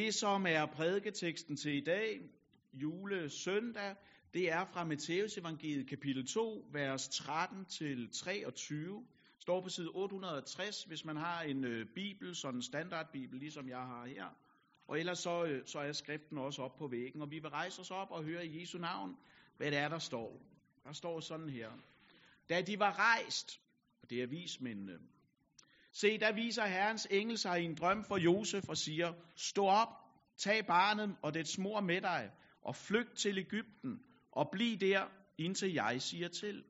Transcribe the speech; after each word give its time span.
Det, 0.00 0.14
som 0.14 0.46
er 0.46 0.66
prædiketeksten 0.66 1.56
til 1.56 1.76
i 1.76 1.80
dag, 1.80 2.20
julesøndag, 2.72 3.96
det 4.34 4.52
er 4.52 4.64
fra 4.64 4.84
Matteus 4.84 5.38
evangeliet 5.38 5.88
kapitel 5.88 6.26
2, 6.26 6.66
vers 6.72 7.08
13 7.08 7.64
til 7.64 8.10
23. 8.12 9.06
Står 9.38 9.60
på 9.60 9.68
side 9.68 9.88
860, 9.94 10.84
hvis 10.84 11.04
man 11.04 11.16
har 11.16 11.42
en 11.42 11.64
øh, 11.64 11.86
bibel, 11.94 12.36
sådan 12.36 12.58
en 12.58 12.62
standardbibel, 12.62 13.38
ligesom 13.38 13.68
jeg 13.68 13.78
har 13.78 14.06
her. 14.06 14.26
Og 14.88 15.00
ellers 15.00 15.18
så, 15.18 15.44
øh, 15.44 15.66
så 15.66 15.78
er 15.78 15.92
skriften 15.92 16.38
også 16.38 16.62
op 16.62 16.76
på 16.78 16.88
væggen, 16.88 17.22
og 17.22 17.30
vi 17.30 17.38
vil 17.38 17.50
rejse 17.50 17.80
os 17.80 17.90
op 17.90 18.10
og 18.10 18.24
høre 18.24 18.46
i 18.46 18.60
Jesu 18.60 18.78
navn, 18.78 19.16
hvad 19.56 19.70
det 19.70 19.78
er, 19.78 19.88
der 19.88 19.98
står. 19.98 20.42
Der 20.84 20.92
står 20.92 21.20
sådan 21.20 21.48
her. 21.48 21.70
Da 22.48 22.60
de 22.60 22.78
var 22.78 22.98
rejst, 22.98 23.60
og 24.02 24.10
det 24.10 24.22
er 24.22 24.26
vismændene, 24.26 24.98
Se, 25.92 26.18
der 26.18 26.32
viser 26.32 26.66
Herrens 26.66 27.06
engel 27.10 27.38
sig 27.38 27.62
i 27.62 27.64
en 27.64 27.74
drøm 27.74 28.04
for 28.04 28.16
Josef 28.16 28.68
og 28.68 28.76
siger, 28.76 29.12
Stå 29.36 29.66
op, 29.66 29.88
tag 30.38 30.66
barnet 30.66 31.16
og 31.22 31.34
dets 31.34 31.58
mor 31.58 31.80
med 31.80 32.00
dig, 32.00 32.30
og 32.62 32.76
flygt 32.76 33.18
til 33.18 33.38
Ægypten, 33.38 33.98
og 34.32 34.48
bliv 34.52 34.76
der, 34.76 35.04
indtil 35.38 35.72
jeg 35.72 36.02
siger 36.02 36.28
til. 36.28 36.64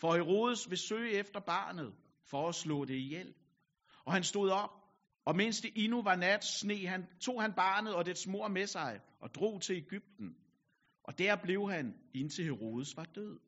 For 0.00 0.14
Herodes 0.14 0.70
vil 0.70 0.78
søge 0.78 1.12
efter 1.12 1.40
barnet, 1.40 1.94
for 2.30 2.48
at 2.48 2.54
slå 2.54 2.84
det 2.84 2.94
ihjel. 2.94 3.34
Og 4.04 4.12
han 4.12 4.24
stod 4.24 4.50
op, 4.50 4.70
og 5.26 5.36
mens 5.36 5.60
det 5.60 5.70
endnu 5.76 6.02
var 6.02 6.16
nat, 6.16 6.44
sne 6.44 6.86
han, 6.86 7.06
tog 7.20 7.42
han 7.42 7.52
barnet 7.52 7.94
og 7.94 8.06
dets 8.06 8.26
mor 8.26 8.48
med 8.48 8.66
sig, 8.66 9.00
og 9.20 9.34
drog 9.34 9.62
til 9.62 9.76
Ægypten. 9.76 10.36
Og 11.04 11.18
der 11.18 11.36
blev 11.36 11.70
han, 11.70 11.94
indtil 12.14 12.44
Herodes 12.44 12.96
var 12.96 13.04
død. 13.04 13.38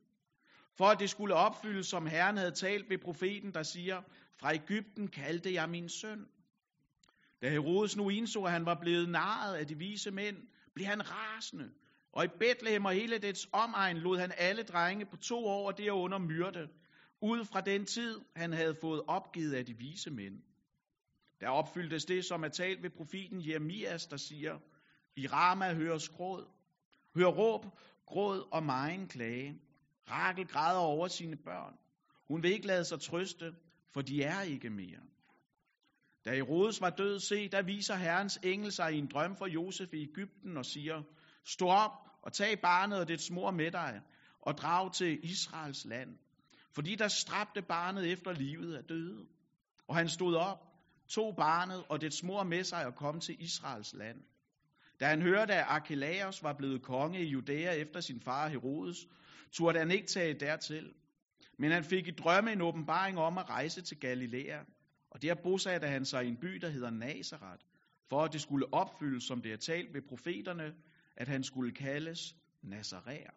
For 0.76 0.84
at 0.84 1.00
det 1.00 1.10
skulle 1.10 1.34
opfyldes, 1.34 1.86
som 1.86 2.06
Herren 2.06 2.36
havde 2.36 2.50
talt 2.50 2.90
ved 2.90 2.98
profeten, 2.98 3.54
der 3.54 3.62
siger, 3.62 4.02
fra 4.42 4.54
Ægypten 4.54 5.08
kaldte 5.08 5.54
jeg 5.54 5.68
min 5.68 5.88
søn. 5.88 6.26
Da 7.42 7.50
Herodes 7.50 7.96
nu 7.96 8.08
indså, 8.08 8.42
at 8.42 8.52
han 8.52 8.66
var 8.66 8.78
blevet 8.80 9.08
narret 9.08 9.54
af 9.54 9.66
de 9.66 9.78
vise 9.78 10.10
mænd, 10.10 10.36
blev 10.74 10.86
han 10.86 11.10
rasende. 11.10 11.70
Og 12.12 12.24
i 12.24 12.28
Bethlehem 12.38 12.84
og 12.84 12.92
hele 12.92 13.18
dets 13.18 13.48
omegn 13.52 13.96
lod 13.96 14.18
han 14.18 14.32
alle 14.38 14.62
drenge 14.62 15.06
på 15.06 15.16
to 15.16 15.44
år 15.44 15.66
og 15.66 15.78
derunder 15.78 16.18
myrde, 16.18 16.68
ud 17.20 17.44
fra 17.44 17.60
den 17.60 17.86
tid, 17.86 18.20
han 18.36 18.52
havde 18.52 18.74
fået 18.80 19.02
opgivet 19.08 19.54
af 19.54 19.66
de 19.66 19.78
vise 19.78 20.10
mænd. 20.10 20.42
Der 21.40 21.48
opfyldtes 21.48 22.04
det, 22.04 22.24
som 22.24 22.44
er 22.44 22.48
talt 22.48 22.82
ved 22.82 22.90
profeten 22.90 23.48
Jeremias, 23.48 24.06
der 24.06 24.16
siger, 24.16 24.58
i 25.16 25.26
Rama 25.26 25.74
høres 25.74 26.08
gråd, 26.08 26.44
hør 27.14 27.26
råb, 27.26 27.66
gråd 28.06 28.48
og 28.52 28.62
megen 28.62 29.08
klage. 29.08 29.60
Rakel 30.10 30.46
græder 30.46 30.80
over 30.80 31.08
sine 31.08 31.36
børn. 31.36 31.74
Hun 32.28 32.42
vil 32.42 32.52
ikke 32.52 32.66
lade 32.66 32.84
sig 32.84 33.00
trøste, 33.00 33.54
for 33.94 34.00
de 34.00 34.22
er 34.22 34.40
ikke 34.42 34.70
mere. 34.70 35.00
Da 36.24 36.34
Herodes 36.34 36.80
var 36.80 36.90
død, 36.90 37.20
se, 37.20 37.48
der 37.48 37.62
viser 37.62 37.94
Herrens 37.94 38.38
engel 38.42 38.72
sig 38.72 38.92
i 38.92 38.98
en 38.98 39.06
drøm 39.06 39.36
for 39.36 39.46
Josef 39.46 39.94
i 39.94 40.02
Ægypten 40.02 40.56
og 40.56 40.64
siger, 40.64 41.02
Stå 41.44 41.66
op 41.66 41.90
og 42.22 42.32
tag 42.32 42.60
barnet 42.60 43.00
og 43.00 43.08
dets 43.08 43.30
mor 43.30 43.50
med 43.50 43.70
dig, 43.70 44.00
og 44.40 44.54
drag 44.58 44.92
til 44.92 45.20
Israels 45.22 45.84
land. 45.84 46.18
Fordi 46.74 46.94
der 46.94 47.08
stræbte 47.08 47.62
barnet 47.62 48.12
efter 48.12 48.32
livet 48.32 48.74
af 48.74 48.84
døde. 48.84 49.26
Og 49.88 49.96
han 49.96 50.08
stod 50.08 50.34
op, 50.34 50.58
tog 51.08 51.36
barnet 51.36 51.84
og 51.88 52.00
dets 52.00 52.22
mor 52.22 52.42
med 52.42 52.64
sig 52.64 52.86
og 52.86 52.94
kom 52.94 53.20
til 53.20 53.42
Israels 53.42 53.94
land. 53.94 54.18
Da 55.00 55.06
han 55.06 55.22
hørte, 55.22 55.54
at 55.54 55.64
Archelaus 55.68 56.42
var 56.42 56.52
blevet 56.52 56.82
konge 56.82 57.22
i 57.22 57.28
Judæa 57.28 57.72
efter 57.72 58.00
sin 58.00 58.20
far 58.20 58.48
Herodes, 58.48 59.06
turde 59.52 59.78
han 59.78 59.90
ikke 59.90 60.06
tage 60.06 60.34
dertil. 60.34 60.94
Men 61.58 61.70
han 61.70 61.84
fik 61.84 62.08
i 62.08 62.10
drømme 62.10 62.52
en 62.52 62.60
åbenbaring 62.60 63.18
om 63.18 63.38
at 63.38 63.50
rejse 63.50 63.82
til 63.82 64.00
Galilea, 64.00 64.62
og 65.10 65.22
der 65.22 65.34
bosatte 65.42 65.86
han 65.86 66.04
sig 66.04 66.24
i 66.24 66.28
en 66.28 66.36
by, 66.36 66.48
der 66.54 66.68
hedder 66.68 66.90
Nazareth, 66.90 67.64
for 68.08 68.20
at 68.24 68.32
det 68.32 68.40
skulle 68.40 68.74
opfyldes, 68.74 69.24
som 69.24 69.42
det 69.42 69.52
er 69.52 69.56
talt 69.56 69.94
ved 69.94 70.02
profeterne, 70.08 70.74
at 71.16 71.28
han 71.28 71.42
skulle 71.42 71.72
kaldes 71.72 72.36
Nazaræer. 72.62 73.30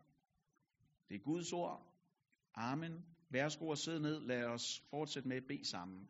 Det 1.09 1.15
er 1.15 1.19
Guds 1.19 1.53
ord. 1.53 1.93
Amen. 2.55 3.05
Værsgo 3.29 3.67
og 3.67 3.77
sidde 3.77 4.01
ned. 4.01 4.21
Lad 4.21 4.43
os 4.43 4.83
fortsætte 4.89 5.29
med 5.29 5.37
at 5.37 5.47
bede 5.47 5.69
sammen. 5.69 6.07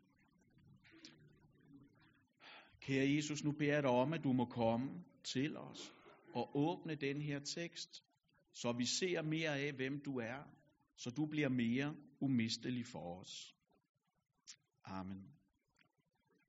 Kære 2.80 3.14
Jesus, 3.16 3.44
nu 3.44 3.52
beder 3.52 3.74
jeg 3.74 3.82
dig 3.82 3.90
om, 3.90 4.12
at 4.12 4.24
du 4.24 4.32
må 4.32 4.44
komme 4.44 5.04
til 5.24 5.56
os 5.56 5.92
og 6.34 6.56
åbne 6.56 6.94
den 6.94 7.20
her 7.20 7.38
tekst, 7.38 8.04
så 8.52 8.72
vi 8.72 8.84
ser 8.84 9.22
mere 9.22 9.58
af, 9.58 9.72
hvem 9.72 10.00
du 10.04 10.18
er, 10.18 10.42
så 10.96 11.10
du 11.10 11.26
bliver 11.26 11.48
mere 11.48 11.94
umistelig 12.20 12.86
for 12.86 13.20
os. 13.20 13.54
Amen. 14.84 15.36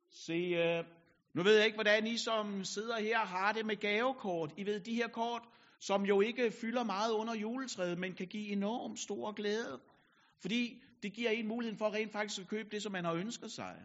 Se, 0.09 0.33
øh, 0.33 0.85
nu 1.33 1.43
ved 1.43 1.55
jeg 1.55 1.65
ikke, 1.65 1.75
hvordan 1.75 2.07
I 2.07 2.17
som 2.17 2.63
sidder 2.63 2.99
her 2.99 3.19
har 3.19 3.51
det 3.51 3.65
med 3.65 3.75
gavekort. 3.75 4.53
I 4.57 4.65
ved, 4.65 4.79
de 4.79 4.95
her 4.95 5.07
kort, 5.07 5.41
som 5.79 6.05
jo 6.05 6.21
ikke 6.21 6.51
fylder 6.51 6.83
meget 6.83 7.11
under 7.11 7.35
juletræet, 7.35 7.97
men 7.97 8.13
kan 8.13 8.27
give 8.27 8.47
enormt 8.47 8.99
stor 8.99 9.31
glæde. 9.31 9.79
Fordi 10.41 10.83
det 11.03 11.13
giver 11.13 11.29
en 11.29 11.47
muligheden 11.47 11.77
for 11.77 11.93
rent 11.93 12.11
faktisk 12.11 12.41
at 12.41 12.47
købe 12.47 12.69
det, 12.69 12.83
som 12.83 12.91
man 12.91 13.05
har 13.05 13.13
ønsket 13.13 13.51
sig. 13.51 13.81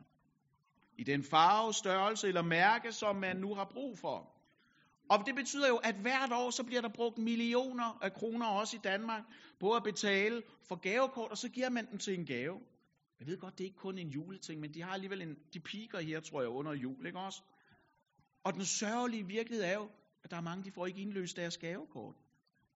I 0.98 1.04
den 1.04 1.24
farve, 1.24 1.74
størrelse 1.74 2.28
eller 2.28 2.42
mærke, 2.42 2.92
som 2.92 3.16
man 3.16 3.36
nu 3.36 3.54
har 3.54 3.64
brug 3.64 3.98
for. 3.98 4.31
Og 5.12 5.26
det 5.26 5.34
betyder 5.34 5.68
jo, 5.68 5.76
at 5.76 5.94
hvert 5.94 6.32
år 6.32 6.50
så 6.50 6.64
bliver 6.64 6.80
der 6.80 6.88
brugt 6.88 7.18
millioner 7.18 7.98
af 8.02 8.12
kroner 8.12 8.46
også 8.46 8.76
i 8.76 8.80
Danmark 8.84 9.22
på 9.60 9.72
at 9.72 9.82
betale 9.82 10.42
for 10.68 10.76
gavekort, 10.76 11.30
og 11.30 11.38
så 11.38 11.48
giver 11.48 11.68
man 11.68 11.90
dem 11.90 11.98
til 11.98 12.14
en 12.18 12.26
gave. 12.26 12.60
Jeg 13.20 13.26
ved 13.26 13.38
godt, 13.38 13.58
det 13.58 13.64
er 13.64 13.68
ikke 13.68 13.78
kun 13.78 13.98
en 13.98 14.08
juleting, 14.08 14.60
men 14.60 14.74
de 14.74 14.82
har 14.82 14.92
alligevel 14.92 15.22
en, 15.22 15.36
de 15.54 15.60
piker 15.60 16.00
her, 16.00 16.20
tror 16.20 16.40
jeg, 16.40 16.48
under 16.50 16.72
jul, 16.72 17.06
ikke 17.06 17.18
også? 17.18 17.42
Og 18.44 18.54
den 18.54 18.64
sørgelige 18.64 19.26
virkelighed 19.26 19.64
er 19.64 19.74
jo, 19.74 19.88
at 20.24 20.30
der 20.30 20.36
er 20.36 20.40
mange, 20.40 20.64
de 20.64 20.72
får 20.72 20.86
ikke 20.86 21.00
indløst 21.00 21.36
deres 21.36 21.58
gavekort. 21.58 22.14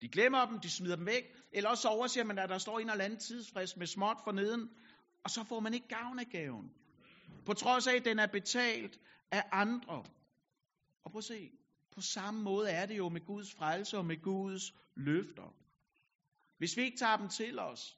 De 0.01 0.07
glemmer 0.07 0.45
dem, 0.45 0.59
de 0.59 0.69
smider 0.69 0.95
dem 0.95 1.05
væk, 1.05 1.23
eller 1.51 1.69
også 1.69 1.87
overser 1.87 2.23
man, 2.23 2.39
at 2.39 2.49
der 2.49 2.57
står 2.57 2.79
en 2.79 2.89
eller 2.89 3.05
anden 3.05 3.19
tidsfrist 3.19 3.77
med 3.77 3.87
småt 3.87 4.17
for 4.23 4.31
neden, 4.31 4.69
og 5.23 5.29
så 5.29 5.43
får 5.43 5.59
man 5.59 5.73
ikke 5.73 5.87
gavn 5.87 6.19
af 6.19 6.25
gaven. 6.31 6.71
På 7.45 7.53
trods 7.53 7.87
af, 7.87 7.95
at 7.95 8.05
den 8.05 8.19
er 8.19 8.27
betalt 8.27 8.99
af 9.31 9.43
andre. 9.51 10.03
Og 11.03 11.11
prøv 11.11 11.17
at 11.17 11.23
se, 11.23 11.51
på 11.97 12.01
samme 12.01 12.41
måde 12.43 12.69
er 12.69 12.85
det 12.85 12.97
jo 12.97 13.09
med 13.09 13.25
Guds 13.25 13.53
frelse 13.53 13.97
og 13.97 14.05
med 14.05 14.21
Guds 14.21 14.73
løfter. 14.95 15.55
Hvis 16.57 16.77
vi 16.77 16.81
ikke 16.81 16.97
tager 16.97 17.17
dem 17.17 17.29
til 17.29 17.59
os, 17.59 17.97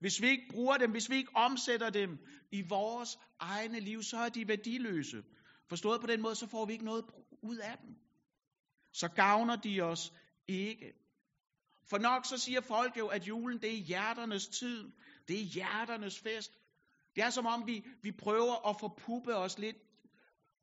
hvis 0.00 0.22
vi 0.22 0.28
ikke 0.28 0.48
bruger 0.50 0.76
dem, 0.76 0.90
hvis 0.90 1.10
vi 1.10 1.16
ikke 1.16 1.36
omsætter 1.36 1.90
dem 1.90 2.18
i 2.52 2.62
vores 2.68 3.18
egne 3.38 3.80
liv, 3.80 4.02
så 4.02 4.16
er 4.16 4.28
de 4.28 4.48
værdiløse. 4.48 5.22
Forstået 5.68 6.00
på 6.00 6.06
den 6.06 6.22
måde, 6.22 6.34
så 6.34 6.46
får 6.46 6.66
vi 6.66 6.72
ikke 6.72 6.84
noget 6.84 7.04
ud 7.42 7.56
af 7.56 7.78
dem. 7.78 7.94
Så 8.92 9.08
gavner 9.08 9.56
de 9.56 9.80
os 9.80 10.12
ikke. 10.48 10.92
For 11.90 11.98
nok 11.98 12.26
så 12.26 12.38
siger 12.38 12.60
folk 12.60 12.98
jo, 12.98 13.06
at 13.06 13.28
julen 13.28 13.60
det 13.60 13.72
er 13.72 13.82
hjerternes 13.82 14.48
tid. 14.48 14.92
Det 15.28 15.40
er 15.40 15.44
hjerternes 15.44 16.18
fest. 16.18 16.52
Det 17.16 17.24
er 17.24 17.30
som 17.30 17.46
om 17.46 17.66
vi, 17.66 17.86
vi 18.02 18.12
prøver 18.12 18.68
at 18.68 18.76
forpuppe 18.80 19.36
os 19.36 19.58
lidt 19.58 19.76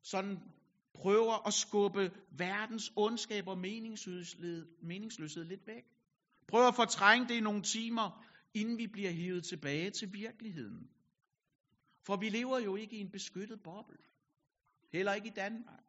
sådan 0.02 0.38
prøver 0.94 1.46
at 1.46 1.54
skubbe 1.54 2.10
verdens 2.38 2.92
ondskab 2.96 3.48
og 3.48 3.58
meningsløshed, 3.58 4.66
meningsløshed 4.82 5.44
lidt 5.44 5.66
væk. 5.66 5.84
Prøver 6.48 6.68
at 6.68 6.74
fortrænge 6.74 7.28
det 7.28 7.34
i 7.34 7.40
nogle 7.40 7.62
timer, 7.62 8.24
inden 8.54 8.78
vi 8.78 8.86
bliver 8.86 9.10
hivet 9.10 9.44
tilbage 9.44 9.90
til 9.90 10.12
virkeligheden. 10.12 10.88
For 12.06 12.16
vi 12.16 12.28
lever 12.28 12.58
jo 12.58 12.76
ikke 12.76 12.96
i 12.96 13.00
en 13.00 13.10
beskyttet 13.10 13.62
boble. 13.64 13.98
Heller 14.92 15.14
ikke 15.14 15.28
i 15.28 15.36
Danmark. 15.36 15.84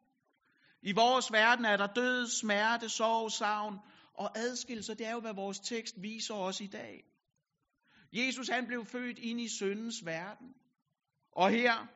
I 0.82 0.92
vores 0.92 1.32
verden 1.32 1.64
er 1.64 1.76
der 1.76 1.86
død, 1.86 2.26
smerte, 2.26 2.88
sorg, 2.88 3.32
savn 3.32 3.78
og 4.14 4.38
adskillelse. 4.38 4.94
Det 4.94 5.06
er 5.06 5.12
jo, 5.12 5.20
hvad 5.20 5.34
vores 5.34 5.60
tekst 5.60 6.02
viser 6.02 6.34
os 6.34 6.60
i 6.60 6.66
dag. 6.66 7.04
Jesus 8.12 8.48
han 8.48 8.66
blev 8.66 8.84
født 8.84 9.18
ind 9.18 9.40
i 9.40 9.48
syndens 9.48 10.06
verden. 10.06 10.54
Og 11.32 11.50
her, 11.50 11.86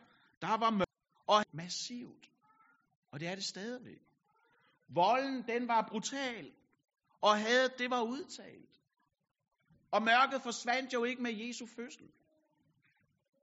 der 0.42 0.56
var 0.58 0.70
mørkt 0.70 0.88
og 1.28 1.44
massivt. 1.52 2.30
Og 3.10 3.20
det 3.20 3.28
er 3.28 3.34
det 3.34 3.44
stadigvæk. 3.44 4.02
Volden, 4.88 5.42
den 5.48 5.68
var 5.68 5.88
brutal. 5.90 6.52
Og 7.20 7.38
hadet, 7.38 7.78
det 7.78 7.90
var 7.90 8.02
udtalt. 8.02 8.80
Og 9.90 10.02
mørket 10.02 10.42
forsvandt 10.42 10.92
jo 10.92 11.04
ikke 11.04 11.22
med 11.22 11.32
Jesu 11.32 11.66
fødsel. 11.66 12.08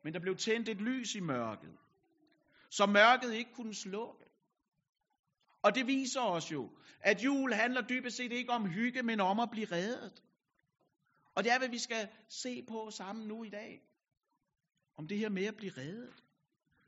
Men 0.03 0.13
der 0.13 0.19
blev 0.19 0.35
tændt 0.35 0.69
et 0.69 0.81
lys 0.81 1.15
i 1.15 1.19
mørket. 1.19 1.77
Så 2.69 2.85
mørket 2.85 3.33
ikke 3.33 3.53
kunne 3.53 3.73
slukke. 3.75 4.25
Og 5.61 5.75
det 5.75 5.87
viser 5.87 6.21
os 6.21 6.51
jo, 6.51 6.69
at 6.99 7.23
jul 7.23 7.53
handler 7.53 7.81
dybest 7.87 8.17
set 8.17 8.31
ikke 8.31 8.51
om 8.51 8.69
hygge, 8.69 9.03
men 9.03 9.19
om 9.19 9.39
at 9.39 9.49
blive 9.51 9.67
reddet. 9.71 10.23
Og 11.35 11.43
det 11.43 11.51
er, 11.51 11.57
hvad 11.57 11.69
vi 11.69 11.79
skal 11.79 12.09
se 12.29 12.63
på 12.67 12.91
sammen 12.91 13.27
nu 13.27 13.43
i 13.43 13.49
dag. 13.49 13.81
Om 14.97 15.07
det 15.07 15.17
her 15.17 15.29
med 15.29 15.45
at 15.45 15.55
blive 15.55 15.71
reddet. 15.77 16.23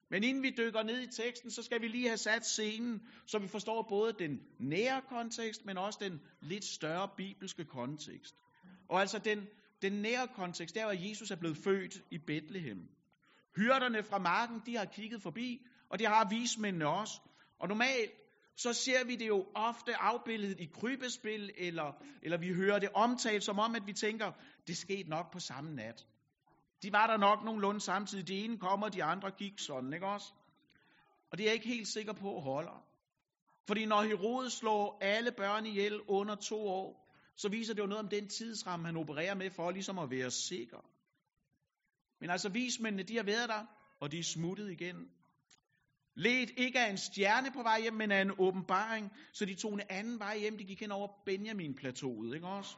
Men 0.10 0.24
inden 0.24 0.44
vi 0.44 0.54
dykker 0.58 0.84
ned 0.84 1.02
i 1.02 1.12
teksten, 1.12 1.52
så 1.52 1.64
skal 1.64 1.82
vi 1.82 1.88
lige 1.88 2.08
have 2.08 2.18
sat 2.18 2.46
scenen, 2.46 3.02
så 3.26 3.40
vi 3.40 3.48
forstår 3.48 3.86
både 3.90 4.14
den 4.20 4.40
nære 4.60 5.02
kontekst, 5.10 5.66
men 5.66 5.78
også 5.78 6.00
den 6.02 6.22
lidt 6.42 6.66
større 6.66 7.10
bibelske 7.18 7.66
kontekst. 7.66 8.36
Og 8.90 9.02
altså 9.02 9.20
den, 9.20 9.48
den 9.82 9.94
nære 9.94 10.28
kontekst, 10.36 10.76
der 10.76 10.84
hvor 10.84 11.10
Jesus 11.10 11.32
er 11.32 11.36
blevet 11.36 11.58
født 11.58 12.02
i 12.12 12.18
Bethlehem. 12.28 12.78
Hyrderne 13.56 14.04
fra 14.04 14.18
marken, 14.18 14.62
de 14.66 14.76
har 14.78 14.86
kigget 14.86 15.22
forbi, 15.22 15.66
og 15.90 16.00
det 16.00 16.08
har 16.08 16.30
vismændene 16.30 16.88
også. 16.88 17.22
Og 17.60 17.68
normalt, 17.68 18.12
så 18.58 18.74
ser 18.74 19.06
vi 19.06 19.16
det 19.16 19.28
jo 19.28 19.46
ofte 19.56 19.96
afbildet 19.96 20.60
i 20.60 20.66
krybespil, 20.66 21.52
eller, 21.58 22.04
eller 22.24 22.38
vi 22.38 22.54
hører 22.54 22.80
det 22.80 22.90
omtalt 22.94 23.44
som 23.44 23.60
om, 23.60 23.76
at 23.76 23.88
vi 23.88 23.94
tænker, 23.94 24.32
det 24.68 24.78
skete 24.78 25.10
nok 25.10 25.32
på 25.34 25.40
samme 25.40 25.76
nat. 25.76 26.06
De 26.84 26.92
var 26.92 27.08
der 27.08 27.18
nok 27.18 27.44
nogenlunde 27.44 27.80
samtidig. 27.80 28.28
De 28.28 28.44
ene 28.44 28.58
kommer, 28.58 28.90
de 28.90 29.04
andre 29.04 29.32
gik 29.32 29.60
sådan, 29.60 29.94
ikke 29.94 30.08
også? 30.08 30.34
Og 31.32 31.38
det 31.38 31.44
er 31.44 31.48
jeg 31.48 31.54
ikke 31.54 31.68
helt 31.68 31.88
sikker 31.88 32.14
på 32.14 32.40
holder. 32.40 32.84
Fordi 33.68 33.86
når 33.86 34.04
Herodes 34.04 34.54
slår 34.54 34.98
alle 35.02 35.32
børn 35.32 35.66
ihjel 35.66 36.02
under 36.08 36.36
to 36.36 36.68
år, 36.68 37.14
så 37.36 37.50
viser 37.50 37.74
det 37.74 37.82
jo 37.82 37.88
noget 37.88 38.04
om 38.04 38.10
den 38.10 38.28
tidsramme, 38.30 38.86
han 38.86 38.98
opererer 38.98 39.36
med 39.36 39.50
for 39.52 39.72
ligesom 39.72 40.00
at 40.00 40.10
være 40.12 40.32
sikker. 40.32 40.86
Men 42.20 42.30
altså 42.30 42.50
vismændene, 42.50 43.04
de 43.04 43.16
har 43.16 43.24
været 43.24 43.50
der, 43.50 43.66
og 44.00 44.12
de 44.12 44.20
er 44.20 44.24
smuttet 44.24 44.72
igen. 44.72 45.12
Let 46.16 46.50
ikke 46.58 46.80
af 46.80 46.90
en 46.90 46.98
stjerne 46.98 47.52
på 47.52 47.64
vej 47.64 47.82
hjem, 47.82 47.94
men 47.94 48.12
af 48.12 48.22
en 48.22 48.32
åbenbaring, 48.40 49.12
så 49.34 49.46
de 49.46 49.56
tog 49.56 49.74
en 49.74 49.82
anden 49.90 50.20
vej 50.20 50.38
hjem. 50.38 50.58
De 50.58 50.64
gik 50.64 50.80
hen 50.80 50.92
over 50.92 51.08
Benjamin-plateauet, 51.26 52.36
ikke 52.36 52.48
også? 52.48 52.76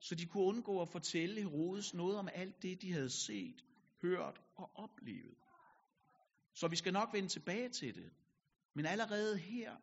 Så 0.00 0.14
de 0.14 0.26
kunne 0.26 0.44
undgå 0.44 0.82
at 0.82 0.88
fortælle 0.88 1.40
Herodes 1.40 1.94
noget 1.94 2.18
om 2.18 2.28
alt 2.34 2.62
det, 2.62 2.82
de 2.82 2.92
havde 2.92 3.10
set, 3.10 3.64
hørt 4.02 4.40
og 4.56 4.70
oplevet. 4.74 5.34
Så 6.54 6.68
vi 6.68 6.76
skal 6.76 6.92
nok 6.92 7.12
vende 7.12 7.28
tilbage 7.28 7.68
til 7.68 7.94
det. 7.94 8.10
Men 8.74 8.86
allerede 8.86 9.38
her, 9.38 9.76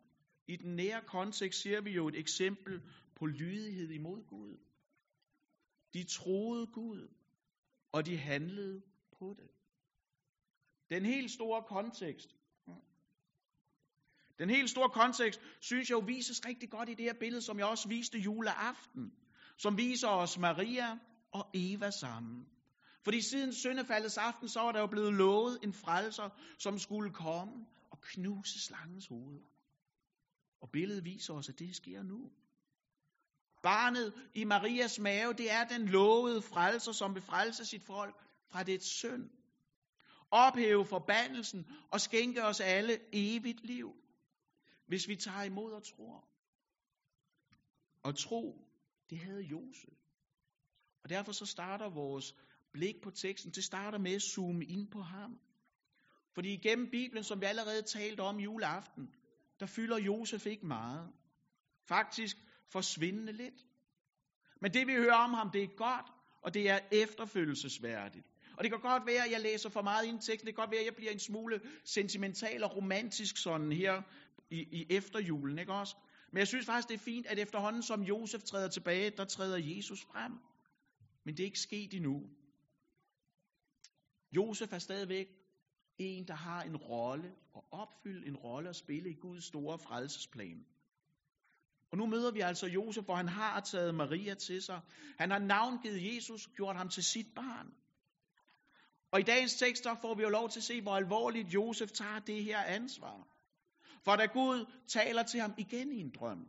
i 0.48 0.56
den 0.56 0.76
nære 0.76 1.02
kontekst, 1.06 1.60
ser 1.60 1.80
vi 1.80 1.90
jo 1.90 2.08
et 2.08 2.16
eksempel 2.16 2.82
på 3.16 3.26
lydighed 3.26 3.90
imod 3.90 4.24
Gud. 4.24 4.56
De 5.92 6.04
troede 6.04 6.66
Gud, 6.66 7.08
og 7.92 8.06
de 8.06 8.16
handlede 8.18 8.82
på 9.18 9.34
det. 9.38 9.50
Den 10.90 11.04
helt 11.04 11.30
store 11.30 11.62
kontekst, 11.62 12.36
den 14.38 14.50
helt 14.50 14.70
store 14.70 14.90
kontekst, 14.90 15.40
synes 15.60 15.90
jeg 15.90 15.96
jo 15.96 16.02
vises 16.06 16.46
rigtig 16.46 16.70
godt 16.70 16.88
i 16.88 16.94
det 16.94 17.04
her 17.04 17.14
billede, 17.20 17.42
som 17.42 17.58
jeg 17.58 17.66
også 17.66 17.88
viste 17.88 18.18
juleaften, 18.18 19.12
som 19.58 19.76
viser 19.76 20.08
os 20.08 20.38
Maria 20.38 20.98
og 21.32 21.50
Eva 21.54 21.90
sammen. 21.90 22.46
Fordi 23.04 23.20
siden 23.20 23.52
syndefaldets 23.52 24.18
aften, 24.18 24.48
så 24.48 24.60
var 24.60 24.72
der 24.72 24.80
jo 24.80 24.86
blevet 24.86 25.14
lovet 25.14 25.58
en 25.62 25.72
frelser, 25.72 26.28
som 26.58 26.78
skulle 26.78 27.12
komme 27.12 27.66
og 27.90 28.00
knuse 28.00 28.60
slangens 28.66 29.06
hoved. 29.06 29.40
Og 30.60 30.70
billedet 30.72 31.04
viser 31.04 31.34
os, 31.34 31.48
at 31.48 31.58
det 31.58 31.76
sker 31.76 32.02
nu. 32.02 32.30
Barnet 33.62 34.12
i 34.34 34.44
Marias 34.44 34.98
mave, 34.98 35.32
det 35.32 35.50
er 35.50 35.64
den 35.64 35.88
lovede 35.88 36.42
frelser, 36.42 36.92
som 36.92 37.14
vil 37.14 37.22
frelse 37.22 37.64
sit 37.64 37.82
folk 37.82 38.14
fra 38.50 38.62
det 38.62 38.82
synd. 38.82 39.30
Ophæve 40.30 40.86
forbandelsen 40.86 41.64
og 41.92 42.00
skænke 42.00 42.44
os 42.44 42.60
alle 42.60 42.98
evigt 43.12 43.64
liv, 43.64 43.92
hvis 44.86 45.08
vi 45.08 45.16
tager 45.16 45.42
imod 45.42 45.72
og 45.72 45.82
tror. 45.82 46.28
Og 48.02 48.18
tro, 48.18 48.64
det 49.10 49.18
havde 49.18 49.42
Josef. 49.42 49.98
Og 51.04 51.10
derfor 51.10 51.32
så 51.32 51.46
starter 51.46 51.90
vores 51.90 52.34
blik 52.72 52.94
på 53.02 53.10
teksten, 53.10 53.50
det 53.50 53.64
starter 53.64 53.98
med 53.98 54.14
at 54.14 54.22
zoome 54.22 54.64
ind 54.64 54.90
på 54.90 55.00
ham. 55.00 55.40
Fordi 56.34 56.52
igennem 56.54 56.90
Bibelen, 56.90 57.24
som 57.24 57.40
vi 57.40 57.46
allerede 57.46 57.82
talte 57.82 58.20
om 58.20 58.36
juleaften, 58.36 59.08
der 59.60 59.66
fylder 59.66 59.98
Josef 59.98 60.46
ikke 60.46 60.66
meget. 60.66 61.12
Faktisk 61.88 62.36
forsvindende 62.72 63.32
lidt. 63.32 63.66
Men 64.60 64.74
det 64.74 64.86
vi 64.86 64.92
hører 64.92 65.14
om 65.14 65.34
ham, 65.34 65.50
det 65.50 65.62
er 65.62 65.76
godt, 65.76 66.06
og 66.42 66.54
det 66.54 66.70
er 66.70 66.78
efterfølgelsesværdigt. 66.92 68.26
Og 68.56 68.64
det 68.64 68.72
kan 68.72 68.80
godt 68.80 69.06
være, 69.06 69.24
at 69.24 69.30
jeg 69.30 69.40
læser 69.40 69.68
for 69.68 69.82
meget 69.82 70.06
ind 70.06 70.18
i 70.18 70.26
teksten. 70.26 70.46
Det 70.46 70.54
kan 70.54 70.62
godt 70.62 70.70
være, 70.70 70.80
at 70.80 70.86
jeg 70.86 70.94
bliver 70.96 71.12
en 71.12 71.18
smule 71.18 71.60
sentimental 71.84 72.64
og 72.64 72.76
romantisk 72.76 73.36
sådan 73.36 73.72
her 73.72 74.02
i, 74.50 74.60
i 74.60 74.86
efterjulen, 74.90 75.58
ikke 75.58 75.72
også? 75.72 75.96
Men 76.34 76.38
jeg 76.38 76.48
synes 76.48 76.66
faktisk, 76.66 76.88
det 76.88 76.94
er 76.94 77.04
fint, 77.04 77.26
at 77.26 77.38
efterhånden 77.38 77.82
som 77.82 78.02
Josef 78.02 78.42
træder 78.42 78.68
tilbage, 78.68 79.10
der 79.10 79.24
træder 79.24 79.58
Jesus 79.58 80.02
frem. 80.02 80.32
Men 81.24 81.36
det 81.36 81.42
er 81.42 81.44
ikke 81.44 81.58
sket 81.58 81.94
endnu. 81.94 82.22
Josef 84.32 84.72
er 84.72 84.78
stadigvæk 84.78 85.26
en, 85.98 86.28
der 86.28 86.34
har 86.34 86.62
en 86.62 86.76
rolle 86.76 87.34
og 87.52 87.64
opfylde 87.70 88.26
en 88.26 88.36
rolle 88.36 88.68
at 88.68 88.76
spille 88.76 89.10
i 89.10 89.14
Guds 89.14 89.44
store 89.44 89.78
frelsesplan. 89.78 90.66
Og 91.90 91.98
nu 91.98 92.06
møder 92.06 92.32
vi 92.32 92.40
altså 92.40 92.66
Josef, 92.66 93.04
hvor 93.04 93.16
han 93.16 93.28
har 93.28 93.60
taget 93.60 93.94
Maria 93.94 94.34
til 94.34 94.62
sig. 94.62 94.80
Han 95.18 95.30
har 95.30 95.38
navngivet 95.38 96.14
Jesus, 96.14 96.48
gjort 96.56 96.76
ham 96.76 96.88
til 96.88 97.04
sit 97.04 97.34
barn. 97.34 97.74
Og 99.12 99.20
i 99.20 99.22
dagens 99.22 99.56
tekster 99.56 99.94
får 100.00 100.14
vi 100.14 100.22
jo 100.22 100.28
lov 100.28 100.48
til 100.50 100.60
at 100.60 100.64
se, 100.64 100.82
hvor 100.82 100.96
alvorligt 100.96 101.54
Josef 101.54 101.90
tager 101.90 102.18
det 102.18 102.44
her 102.44 102.62
ansvar. 102.62 103.33
For 104.04 104.16
da 104.16 104.26
Gud 104.26 104.72
taler 104.88 105.22
til 105.22 105.40
ham 105.40 105.54
igen 105.58 105.92
i 105.92 106.00
en 106.00 106.10
drøm, 106.10 106.48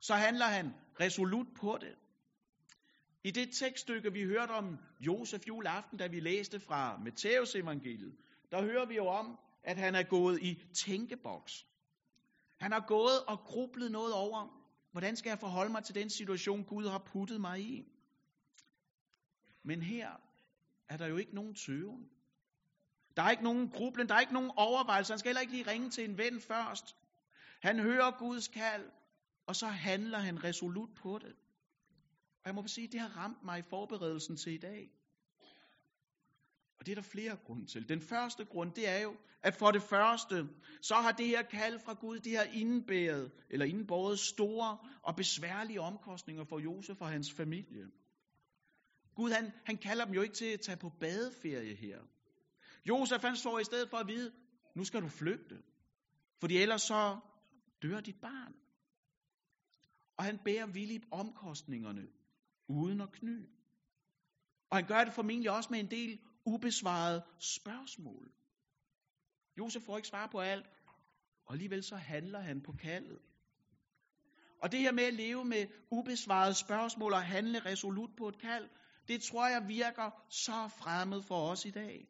så 0.00 0.14
handler 0.14 0.46
han 0.46 0.74
resolut 1.00 1.46
på 1.56 1.78
det. 1.80 1.94
I 3.24 3.30
det 3.30 3.48
tekststykke, 3.52 4.12
vi 4.12 4.24
hørte 4.24 4.50
om 4.50 4.78
Josef 5.00 5.48
juleaften, 5.48 5.98
da 5.98 6.06
vi 6.06 6.20
læste 6.20 6.60
fra 6.60 6.98
Matteus 6.98 7.54
evangeliet, 7.54 8.16
der 8.50 8.62
hører 8.62 8.86
vi 8.86 8.94
jo 8.94 9.06
om, 9.06 9.38
at 9.64 9.76
han 9.76 9.94
er 9.94 10.02
gået 10.02 10.42
i 10.42 10.62
tænkeboks. 10.84 11.66
Han 12.60 12.72
har 12.72 12.84
gået 12.88 13.24
og 13.28 13.38
grublet 13.38 13.92
noget 13.92 14.14
over, 14.14 14.62
hvordan 14.92 15.16
skal 15.16 15.30
jeg 15.30 15.38
forholde 15.38 15.72
mig 15.72 15.84
til 15.84 15.94
den 15.94 16.10
situation, 16.10 16.64
Gud 16.64 16.88
har 16.88 16.98
puttet 16.98 17.40
mig 17.40 17.60
i. 17.60 17.84
Men 19.64 19.82
her 19.82 20.10
er 20.88 20.96
der 20.96 21.06
jo 21.06 21.16
ikke 21.16 21.34
nogen 21.34 21.54
tøven. 21.54 22.10
Der 23.16 23.22
er 23.22 23.30
ikke 23.30 23.42
nogen 23.42 23.68
grublen, 23.68 24.08
der 24.08 24.14
er 24.14 24.20
ikke 24.20 24.32
nogen 24.32 24.50
overvejelser. 24.56 25.14
Han 25.14 25.18
skal 25.18 25.28
heller 25.28 25.40
ikke 25.40 25.52
lige 25.52 25.70
ringe 25.70 25.90
til 25.90 26.04
en 26.04 26.18
ven 26.18 26.40
først. 26.40 26.96
Han 27.62 27.78
hører 27.78 28.10
Guds 28.18 28.48
kald, 28.48 28.90
og 29.46 29.56
så 29.56 29.66
handler 29.66 30.18
han 30.18 30.44
resolut 30.44 30.90
på 30.94 31.18
det. 31.18 31.34
Og 32.44 32.46
jeg 32.46 32.54
må 32.54 32.66
sige, 32.66 32.88
det 32.88 33.00
har 33.00 33.16
ramt 33.16 33.44
mig 33.44 33.58
i 33.58 33.62
forberedelsen 33.62 34.36
til 34.36 34.52
i 34.52 34.58
dag. 34.58 34.90
Og 36.78 36.86
det 36.86 36.92
er 36.92 36.96
der 36.96 37.02
flere 37.02 37.36
grunde 37.46 37.66
til. 37.66 37.88
Den 37.88 38.00
første 38.00 38.44
grund, 38.44 38.72
det 38.72 38.88
er 38.88 39.02
jo, 39.02 39.16
at 39.42 39.54
for 39.54 39.70
det 39.70 39.82
første, 39.82 40.48
så 40.82 40.94
har 40.94 41.12
det 41.12 41.26
her 41.26 41.42
kald 41.42 41.78
fra 41.78 41.94
Gud, 41.94 42.18
det 42.18 42.36
har 42.36 42.44
indbæret, 42.44 43.30
eller 43.50 43.66
indbåret 43.66 44.18
store 44.18 44.78
og 45.02 45.16
besværlige 45.16 45.80
omkostninger 45.80 46.44
for 46.44 46.58
Josef 46.58 47.00
og 47.00 47.08
hans 47.08 47.32
familie. 47.32 47.86
Gud, 49.14 49.30
han, 49.30 49.52
han 49.64 49.76
kalder 49.76 50.04
dem 50.04 50.14
jo 50.14 50.22
ikke 50.22 50.34
til 50.34 50.52
at 50.52 50.60
tage 50.60 50.76
på 50.76 50.90
badeferie 51.00 51.74
her. 51.74 51.98
Josef, 52.88 53.22
han 53.22 53.36
står 53.36 53.58
i 53.58 53.64
stedet 53.64 53.90
for 53.90 53.96
at 53.96 54.08
vide, 54.08 54.32
nu 54.76 54.84
skal 54.84 55.02
du 55.02 55.08
flygte. 55.08 55.62
Fordi 56.40 56.56
ellers 56.56 56.82
så 56.82 57.20
dør 57.82 58.00
dit 58.00 58.20
barn. 58.20 58.54
Og 60.16 60.24
han 60.24 60.38
bærer 60.44 60.66
villigt 60.66 61.04
omkostningerne 61.10 62.08
uden 62.68 63.00
at 63.00 63.12
kny. 63.12 63.48
Og 64.70 64.76
han 64.76 64.86
gør 64.86 65.04
det 65.04 65.12
formentlig 65.12 65.50
også 65.50 65.68
med 65.70 65.80
en 65.80 65.90
del 65.90 66.18
ubesvarede 66.46 67.22
spørgsmål. 67.38 68.32
Josef 69.58 69.82
får 69.82 69.96
ikke 69.96 70.08
svar 70.08 70.26
på 70.26 70.40
alt, 70.40 70.66
og 71.46 71.52
alligevel 71.52 71.82
så 71.82 71.96
handler 71.96 72.40
han 72.40 72.60
på 72.62 72.72
kaldet. 72.72 73.18
Og 74.62 74.72
det 74.72 74.80
her 74.80 74.92
med 74.92 75.04
at 75.04 75.14
leve 75.14 75.44
med 75.44 75.66
ubesvarede 75.90 76.54
spørgsmål 76.54 77.12
og 77.12 77.22
handle 77.22 77.58
resolut 77.58 78.10
på 78.16 78.28
et 78.28 78.38
kald, 78.38 78.68
det 79.08 79.22
tror 79.22 79.48
jeg 79.48 79.68
virker 79.68 80.10
så 80.30 80.68
fremmed 80.68 81.22
for 81.22 81.50
os 81.50 81.64
i 81.64 81.70
dag. 81.70 82.08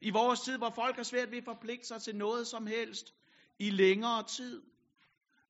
I 0.00 0.10
vores 0.10 0.40
tid, 0.40 0.58
hvor 0.58 0.70
folk 0.70 0.96
har 0.96 1.02
svært 1.02 1.30
ved 1.30 1.38
at 1.38 1.44
forpligte 1.44 1.86
sig 1.86 2.02
til 2.02 2.16
noget 2.16 2.46
som 2.46 2.66
helst 2.66 3.14
i 3.58 3.70
længere 3.70 4.22
tid. 4.22 4.62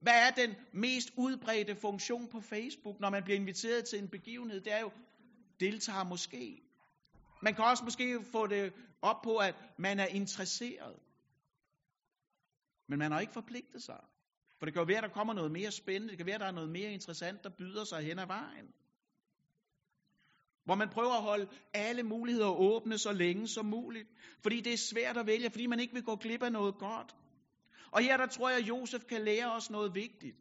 Hvad 0.01 0.27
er 0.29 0.31
den 0.31 0.55
mest 0.73 1.11
udbredte 1.17 1.77
funktion 1.77 2.29
på 2.29 2.41
Facebook, 2.41 3.01
når 3.01 3.11
man 3.11 3.25
bliver 3.25 3.39
inviteret 3.39 3.85
til 3.85 3.99
en 3.99 4.09
begivenhed? 4.09 4.61
Det 4.61 4.73
er 4.73 4.81
jo, 4.81 4.91
deltager 5.61 6.05
måske. 6.05 6.63
Man 7.43 7.55
kan 7.55 7.65
også 7.65 7.85
måske 7.85 8.25
få 8.33 8.47
det 8.47 8.73
op 9.03 9.23
på, 9.23 9.37
at 9.37 9.55
man 9.79 9.99
er 9.99 10.07
interesseret. 10.07 10.97
Men 12.89 12.99
man 12.99 13.13
har 13.13 13.21
ikke 13.21 13.33
forpligtet 13.33 13.83
sig. 13.83 14.01
For 14.59 14.67
det 14.67 14.75
kan 14.75 14.81
jo 14.81 14.87
være, 14.87 14.97
at 14.97 15.03
der 15.03 15.09
kommer 15.09 15.35
noget 15.35 15.51
mere 15.51 15.71
spændende. 15.71 16.09
Det 16.09 16.17
kan 16.17 16.27
være, 16.27 16.35
at 16.35 16.41
der 16.41 16.47
er 16.47 16.51
noget 16.53 16.71
mere 16.71 16.93
interessant, 16.93 17.45
der 17.45 17.51
byder 17.59 17.85
sig 17.85 18.03
hen 18.03 18.19
ad 18.19 18.27
vejen. 18.27 18.75
Hvor 20.71 20.77
man 20.77 20.89
prøver 20.89 21.15
at 21.15 21.23
holde 21.23 21.49
alle 21.75 22.03
muligheder 22.03 22.49
åbne 22.49 22.99
så 22.99 23.13
længe 23.13 23.49
som 23.49 23.67
muligt. 23.67 24.09
Fordi 24.43 24.61
det 24.61 24.73
er 24.73 24.77
svært 24.77 25.17
at 25.17 25.27
vælge, 25.27 25.51
fordi 25.51 25.67
man 25.67 25.81
ikke 25.81 25.95
vil 25.95 26.03
gå 26.03 26.17
glip 26.17 26.43
af 26.43 26.53
noget 26.53 26.75
godt. 26.79 27.15
Og 27.93 28.03
her 28.03 28.17
der 28.17 28.27
tror 28.27 28.49
jeg, 28.49 28.59
at 28.59 28.69
Josef 28.69 29.05
kan 29.05 29.25
lære 29.25 29.53
os 29.53 29.71
noget 29.71 29.95
vigtigt. 29.95 30.37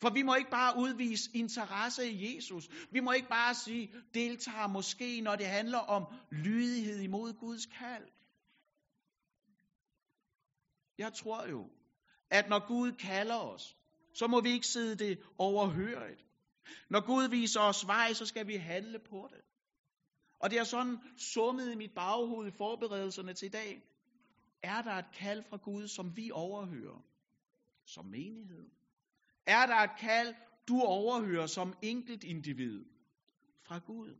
For 0.00 0.10
vi 0.10 0.22
må 0.22 0.34
ikke 0.34 0.50
bare 0.50 0.74
udvise 0.78 1.30
interesse 1.34 2.10
i 2.10 2.36
Jesus. 2.36 2.68
Vi 2.92 3.00
må 3.00 3.12
ikke 3.12 3.28
bare 3.28 3.54
sige, 3.54 3.92
deltager 4.14 4.66
måske, 4.66 5.20
når 5.20 5.36
det 5.36 5.46
handler 5.46 5.78
om 5.78 6.04
lydighed 6.30 7.00
imod 7.00 7.32
Guds 7.32 7.66
kald. 7.66 8.08
Jeg 10.98 11.12
tror 11.12 11.46
jo, 11.46 11.70
at 12.30 12.48
når 12.48 12.66
Gud 12.66 12.92
kalder 12.92 13.38
os, 13.38 13.76
så 14.14 14.26
må 14.26 14.40
vi 14.40 14.50
ikke 14.50 14.66
sidde 14.66 14.96
det 15.04 15.18
overhørigt. 15.38 16.27
Når 16.90 17.06
Gud 17.06 17.28
viser 17.28 17.60
os 17.60 17.86
vej, 17.86 18.12
så 18.12 18.26
skal 18.26 18.46
vi 18.46 18.56
handle 18.56 18.98
på 18.98 19.28
det. 19.30 19.40
Og 20.40 20.50
det 20.50 20.58
er 20.58 20.64
sådan 20.64 20.98
summet 21.16 21.72
i 21.72 21.76
mit 21.76 21.94
baghoved 21.94 22.48
i 22.48 22.56
forberedelserne 22.58 23.34
til 23.34 23.46
i 23.46 23.50
dag. 23.50 23.82
Er 24.62 24.82
der 24.82 24.92
et 24.92 25.12
kald 25.14 25.42
fra 25.50 25.56
Gud, 25.56 25.88
som 25.88 26.16
vi 26.16 26.30
overhører? 26.32 27.02
som 27.88 28.04
menighed? 28.04 28.70
Er 29.46 29.66
der 29.66 29.74
et 29.74 29.98
kald, 30.00 30.34
du 30.68 30.80
overhører 30.80 31.46
som 31.46 31.74
enkelt 31.82 32.24
individ 32.24 32.84
fra 33.62 33.78
Gud? 33.78 34.16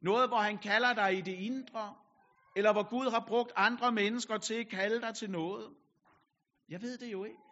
Noget, 0.00 0.28
hvor 0.28 0.38
han 0.38 0.58
kalder 0.58 0.94
dig 0.94 1.18
i 1.18 1.20
det 1.20 1.34
indre, 1.34 1.94
eller 2.56 2.72
hvor 2.72 2.88
Gud 2.90 3.10
har 3.10 3.24
brugt 3.28 3.52
andre 3.56 3.92
mennesker 3.92 4.38
til 4.38 4.54
at 4.54 4.68
kalde 4.68 5.00
dig 5.00 5.14
til 5.14 5.30
noget? 5.30 5.74
Jeg 6.68 6.82
ved 6.82 6.98
det 6.98 7.12
jo 7.12 7.24
ikke. 7.24 7.43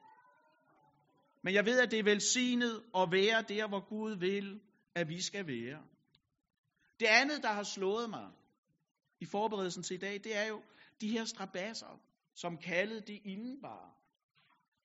Men 1.42 1.54
jeg 1.54 1.64
ved, 1.64 1.80
at 1.80 1.90
det 1.90 1.98
er 1.98 2.04
velsignet 2.04 2.82
at 2.96 3.12
være 3.12 3.42
der, 3.42 3.68
hvor 3.68 3.88
Gud 3.88 4.16
vil, 4.16 4.60
at 4.94 5.08
vi 5.08 5.20
skal 5.20 5.46
være. 5.46 5.82
Det 7.00 7.06
andet, 7.06 7.42
der 7.42 7.52
har 7.52 7.62
slået 7.62 8.10
mig 8.10 8.30
i 9.20 9.24
forberedelsen 9.26 9.82
til 9.82 9.94
i 9.94 9.98
dag, 9.98 10.14
det 10.24 10.36
er 10.36 10.46
jo 10.46 10.62
de 11.00 11.08
her 11.08 11.24
strabasser, 11.24 12.00
som 12.34 12.58
kaldet 12.58 13.06
det 13.06 13.20
indenbar. 13.24 14.02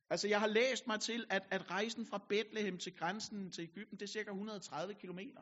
Altså, 0.10 0.28
jeg 0.28 0.40
har 0.40 0.48
læst 0.48 0.88
mig 0.88 1.00
til, 1.00 1.26
at, 1.30 1.48
at 1.52 1.72
rejsen 1.72 2.06
fra 2.06 2.26
Bethlehem 2.30 2.78
til 2.78 2.96
grænsen 2.96 3.52
til 3.52 3.64
Ægypten, 3.64 4.00
det 4.00 4.06
er 4.06 4.12
cirka 4.12 4.30
130 4.30 4.94
kilometer. 4.94 5.42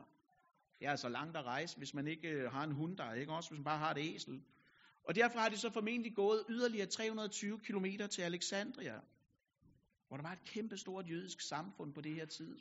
Det 0.79 0.87
er 0.87 0.91
altså 0.91 1.09
langt 1.09 1.37
at 1.37 1.43
rejse, 1.43 1.77
hvis 1.77 1.93
man 1.93 2.07
ikke 2.07 2.29
øh, 2.29 2.51
har 2.51 2.63
en 2.63 2.71
hund 2.71 2.97
der, 2.97 3.13
ikke 3.13 3.33
også, 3.33 3.49
hvis 3.49 3.57
man 3.57 3.63
bare 3.63 3.77
har 3.77 3.91
et 3.91 4.15
æsel. 4.15 4.41
Og 5.07 5.15
derfra 5.15 5.39
har 5.39 5.49
de 5.49 5.57
så 5.57 5.69
formentlig 5.69 6.15
gået 6.15 6.43
yderligere 6.49 6.85
320 6.85 7.59
km 7.59 7.85
til 8.11 8.21
Alexandria, 8.21 8.99
hvor 10.15 10.21
der 10.21 10.29
var 10.29 10.33
et 10.33 10.43
kæmpe 10.43 10.77
stort 10.77 11.09
jødisk 11.09 11.41
samfund 11.41 11.93
på 11.93 12.01
det 12.01 12.15
her 12.15 12.25
tid. 12.25 12.57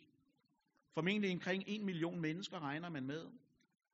Formentlig 0.94 1.32
omkring 1.32 1.64
en 1.66 1.84
million 1.84 2.20
mennesker 2.20 2.60
regner 2.60 2.88
man 2.88 3.06
med, 3.06 3.30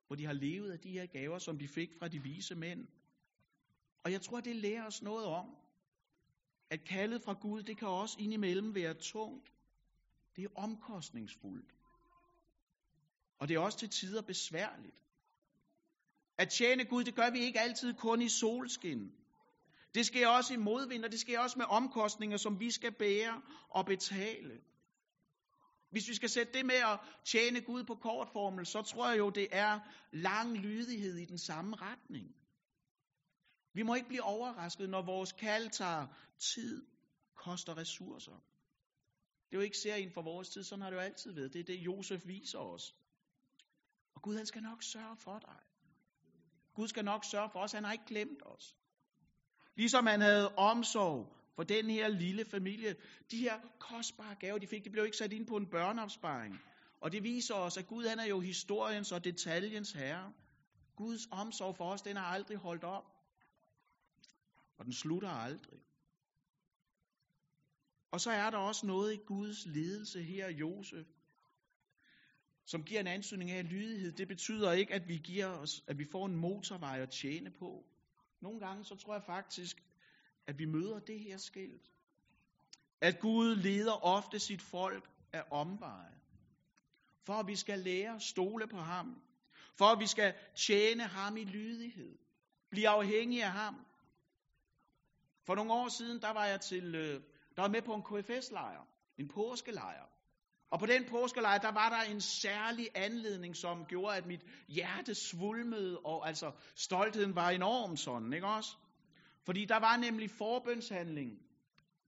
hvor 0.07 0.15
de 0.15 0.25
har 0.25 0.33
levet 0.33 0.71
af 0.71 0.79
de 0.79 0.91
her 0.91 1.05
gaver, 1.05 1.39
som 1.39 1.57
de 1.59 1.67
fik 1.67 1.89
fra 1.99 2.07
de 2.07 2.23
vise 2.23 2.55
mænd. 2.55 2.87
Og 4.03 4.11
jeg 4.11 4.21
tror, 4.21 4.39
det 4.39 4.55
lærer 4.55 4.85
os 4.85 5.01
noget 5.01 5.25
om, 5.25 5.55
at 6.69 6.83
kaldet 6.83 7.21
fra 7.23 7.33
Gud, 7.33 7.63
det 7.63 7.77
kan 7.77 7.87
også 7.87 8.17
indimellem 8.19 8.75
være 8.75 8.93
tungt. 8.93 9.53
Det 10.35 10.43
er 10.43 10.49
omkostningsfuldt. 10.55 11.71
Og 13.39 13.47
det 13.47 13.55
er 13.55 13.59
også 13.59 13.77
til 13.77 13.89
tider 13.89 14.21
besværligt. 14.21 15.01
At 16.37 16.49
tjene 16.49 16.85
Gud, 16.85 17.03
det 17.03 17.15
gør 17.15 17.31
vi 17.31 17.39
ikke 17.39 17.59
altid 17.59 17.93
kun 17.93 18.21
i 18.21 18.29
solskin. 18.29 19.20
Det 19.95 20.05
sker 20.05 20.27
også 20.27 20.53
i 20.53 20.57
modvind, 20.57 21.05
og 21.05 21.11
det 21.11 21.19
sker 21.19 21.39
også 21.39 21.59
med 21.59 21.65
omkostninger, 21.69 22.37
som 22.37 22.59
vi 22.59 22.71
skal 22.71 22.91
bære 22.91 23.41
og 23.69 23.85
betale. 23.85 24.61
Hvis 25.91 26.07
vi 26.09 26.13
skal 26.13 26.29
sætte 26.29 26.53
det 26.53 26.65
med 26.65 26.75
at 26.75 26.99
tjene 27.25 27.61
Gud 27.61 27.83
på 27.83 27.95
kortformel, 27.95 28.65
så 28.65 28.81
tror 28.81 29.09
jeg 29.09 29.17
jo, 29.17 29.29
det 29.29 29.47
er 29.51 29.79
lang 30.13 30.57
lydighed 30.57 31.17
i 31.17 31.25
den 31.25 31.37
samme 31.37 31.75
retning. 31.75 32.35
Vi 33.73 33.83
må 33.83 33.95
ikke 33.95 34.07
blive 34.07 34.23
overrasket, 34.23 34.89
når 34.89 35.01
vores 35.01 35.31
kald 35.31 35.69
tager 35.69 36.07
tid, 36.39 36.85
koster 37.35 37.77
ressourcer. 37.77 38.43
Det 39.49 39.57
er 39.57 39.61
jo 39.61 39.61
ikke 39.61 39.77
serien 39.77 40.11
for 40.11 40.21
vores 40.21 40.49
tid, 40.49 40.63
sådan 40.63 40.81
har 40.81 40.89
det 40.89 40.97
jo 40.97 41.01
altid 41.01 41.31
været. 41.33 41.53
Det 41.53 41.59
er 41.59 41.63
det, 41.63 41.77
Josef 41.79 42.27
viser 42.27 42.59
os. 42.59 42.95
Og 44.15 44.21
Gud, 44.21 44.35
han 44.35 44.45
skal 44.45 44.61
nok 44.61 44.83
sørge 44.83 45.17
for 45.17 45.39
dig. 45.39 45.59
Gud 46.73 46.87
skal 46.87 47.05
nok 47.05 47.25
sørge 47.25 47.49
for 47.49 47.59
os. 47.59 47.71
Han 47.71 47.83
har 47.83 47.91
ikke 47.91 48.05
glemt 48.07 48.41
os. 48.45 48.75
Ligesom 49.75 50.05
han 50.05 50.21
havde 50.21 50.55
omsorg 50.55 51.35
for 51.55 51.63
den 51.63 51.89
her 51.89 52.07
lille 52.07 52.45
familie. 52.45 52.95
De 53.31 53.37
her 53.37 53.59
kostbare 53.79 54.35
gaver, 54.35 54.57
de 54.57 54.67
fik, 54.67 54.83
de 54.85 54.89
blev 54.89 55.05
ikke 55.05 55.17
sat 55.17 55.33
ind 55.33 55.47
på 55.47 55.57
en 55.57 55.67
børneopsparing. 55.67 56.59
Og 57.01 57.11
det 57.11 57.23
viser 57.23 57.55
os, 57.55 57.77
at 57.77 57.87
Gud 57.87 58.07
han 58.07 58.19
er 58.19 58.25
jo 58.25 58.39
historiens 58.39 59.11
og 59.11 59.23
detaljens 59.23 59.91
herre. 59.91 60.33
Guds 60.95 61.27
omsorg 61.31 61.75
for 61.75 61.91
os, 61.91 62.01
den 62.01 62.15
har 62.15 62.25
aldrig 62.25 62.57
holdt 62.57 62.83
op. 62.83 63.05
Og 64.77 64.85
den 64.85 64.93
slutter 64.93 65.29
aldrig. 65.29 65.79
Og 68.11 68.21
så 68.21 68.31
er 68.31 68.49
der 68.49 68.57
også 68.57 68.87
noget 68.87 69.13
i 69.13 69.17
Guds 69.25 69.65
ledelse 69.65 70.23
her, 70.23 70.49
Josef, 70.49 71.07
som 72.65 72.83
giver 72.83 72.99
en 72.99 73.07
ansøgning 73.07 73.51
af 73.51 73.69
lydighed. 73.69 74.11
Det 74.11 74.27
betyder 74.27 74.71
ikke, 74.71 74.93
at 74.93 75.07
vi, 75.07 75.17
giver 75.17 75.47
os, 75.47 75.83
at 75.87 75.97
vi 75.97 76.05
får 76.11 76.25
en 76.25 76.35
motorvej 76.35 76.99
at 77.01 77.09
tjene 77.09 77.51
på. 77.59 77.85
Nogle 78.41 78.59
gange 78.59 78.85
så 78.85 78.95
tror 78.95 79.13
jeg 79.13 79.23
faktisk, 79.23 79.83
at 80.47 80.59
vi 80.59 80.65
møder 80.65 80.99
det 80.99 81.19
her 81.19 81.37
skilt. 81.37 81.91
At 83.01 83.19
Gud 83.19 83.55
leder 83.55 84.05
ofte 84.05 84.39
sit 84.39 84.61
folk 84.61 85.09
af 85.33 85.43
omveje. 85.51 86.19
For 87.23 87.33
at 87.33 87.47
vi 87.47 87.55
skal 87.55 87.79
lære 87.79 88.15
at 88.15 88.21
stole 88.21 88.67
på 88.67 88.77
ham. 88.77 89.21
For 89.77 89.85
at 89.85 89.99
vi 89.99 90.07
skal 90.07 90.33
tjene 90.55 91.03
ham 91.03 91.37
i 91.37 91.43
lydighed. 91.43 92.17
Blive 92.69 92.89
afhængige 92.89 93.45
af 93.45 93.51
ham. 93.51 93.85
For 95.43 95.55
nogle 95.55 95.73
år 95.73 95.87
siden, 95.87 96.21
der 96.21 96.29
var 96.29 96.45
jeg 96.45 96.61
til, 96.61 96.95
øh, 96.95 97.21
der 97.55 97.61
var 97.61 97.69
med 97.69 97.81
på 97.81 97.93
en 97.93 98.03
KFS-lejr. 98.03 98.87
En 99.17 99.27
påskelejr. 99.27 100.05
Og 100.71 100.79
på 100.79 100.85
den 100.85 101.05
påskelejr, 101.09 101.57
der 101.57 101.71
var 101.71 101.89
der 101.89 102.11
en 102.11 102.21
særlig 102.21 102.89
anledning, 102.95 103.55
som 103.55 103.85
gjorde, 103.85 104.17
at 104.17 104.25
mit 104.25 104.41
hjerte 104.67 105.15
svulmede, 105.15 105.99
og 105.99 106.27
altså 106.27 106.51
stoltheden 106.75 107.35
var 107.35 107.49
enorm 107.49 107.97
sådan, 107.97 108.33
ikke 108.33 108.47
også? 108.47 108.77
Fordi 109.45 109.65
der 109.65 109.79
var 109.79 109.97
nemlig 109.97 110.29
forbønshandling 110.29 111.39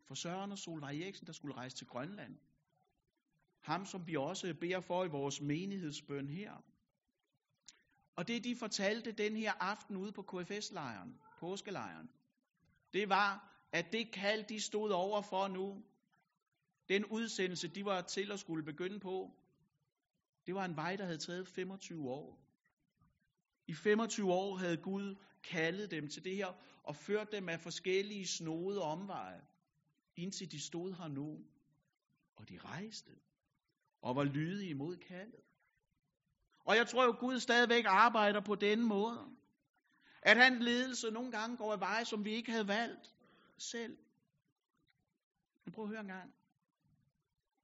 for 0.08 0.16
Søren 0.16 0.52
og 0.52 0.58
Solvej 0.58 0.90
Eriksen, 0.90 1.28
der 1.28 1.34
skulle 1.34 1.56
rejse 1.56 1.78
til 1.78 1.88
Grønland. 1.88 2.36
Ham, 3.64 3.86
som 3.86 4.08
vi 4.08 4.16
også 4.16 4.54
beder 4.60 4.82
for 4.82 5.06
i 5.06 5.08
vores 5.08 5.42
menighedsbøn 5.42 6.30
her. 6.30 6.54
Og 8.16 8.28
det, 8.28 8.44
de 8.44 8.56
fortalte 8.56 9.12
den 9.12 9.36
her 9.38 9.54
aften 9.60 9.98
ude 9.98 10.12
på 10.12 10.22
KFS-lejren, 10.22 11.20
påskelejren, 11.40 12.10
det 12.94 13.10
var, 13.10 13.54
at 13.74 13.86
det 13.92 14.12
kald, 14.14 14.44
de 14.44 14.62
stod 14.62 14.92
over 14.92 15.22
for 15.22 15.48
nu, 15.48 15.84
den 16.90 17.06
udsendelse, 17.06 17.68
de 17.68 17.86
var 17.86 18.02
til 18.02 18.32
at 18.32 18.40
skulle 18.40 18.64
begynde 18.64 19.00
på, 19.00 19.32
det 20.46 20.56
var 20.56 20.66
en 20.66 20.76
vej, 20.76 20.96
der 20.96 21.04
havde 21.06 21.18
taget 21.18 21.48
25 21.48 22.10
år. 22.10 22.40
I 23.68 23.74
25 23.74 24.34
år 24.34 24.56
havde 24.58 24.78
Gud 24.78 25.16
kaldet 25.44 25.92
dem 25.92 26.10
til 26.10 26.24
det 26.24 26.36
her, 26.36 26.54
og 26.84 26.96
ført 26.96 27.32
dem 27.32 27.50
af 27.50 27.60
forskellige 27.60 28.28
snode 28.28 28.82
omveje, 28.82 29.42
indtil 30.16 30.52
de 30.52 30.60
stod 30.60 30.94
her 30.94 31.08
nu, 31.08 31.46
og 32.36 32.50
de 32.50 32.58
rejste, 32.58 33.12
og 34.02 34.16
var 34.16 34.24
lydige 34.24 34.70
imod 34.70 34.98
kaldet. 34.98 35.42
Og 36.66 36.76
jeg 36.76 36.88
tror 36.88 37.06
jo, 37.06 37.16
Gud 37.20 37.40
stadigvæk 37.40 37.86
arbejder 37.88 38.42
på 38.42 38.56
den 38.56 38.84
måde. 38.88 39.36
At 40.22 40.38
han 40.38 40.60
ledelse 40.60 41.12
nogle 41.12 41.32
gange 41.32 41.58
går 41.58 41.74
af 41.74 41.80
veje, 41.80 42.06
som 42.06 42.26
vi 42.26 42.32
ikke 42.32 42.52
havde 42.52 42.68
valgt 42.68 43.16
selv. 43.58 43.98
Men 45.66 45.74
prøv 45.74 45.84
at 45.84 45.90
høre 45.90 46.00
en 46.00 46.08
gang. 46.08 46.34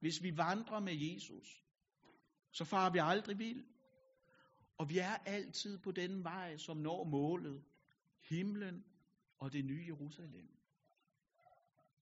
Hvis 0.00 0.22
vi 0.22 0.36
vandrer 0.36 0.80
med 0.80 0.94
Jesus, 0.94 1.64
så 2.52 2.64
farer 2.64 2.90
vi 2.90 2.98
aldrig 3.02 3.38
vild. 3.38 3.64
Og 4.78 4.88
vi 4.88 4.98
er 4.98 5.16
altid 5.26 5.78
på 5.78 5.90
den 5.90 6.24
vej, 6.24 6.56
som 6.56 6.76
når 6.76 7.04
målet. 7.04 7.64
Himlen 8.28 8.84
og 9.38 9.52
det 9.52 9.64
nye 9.64 9.84
Jerusalem. 9.86 10.48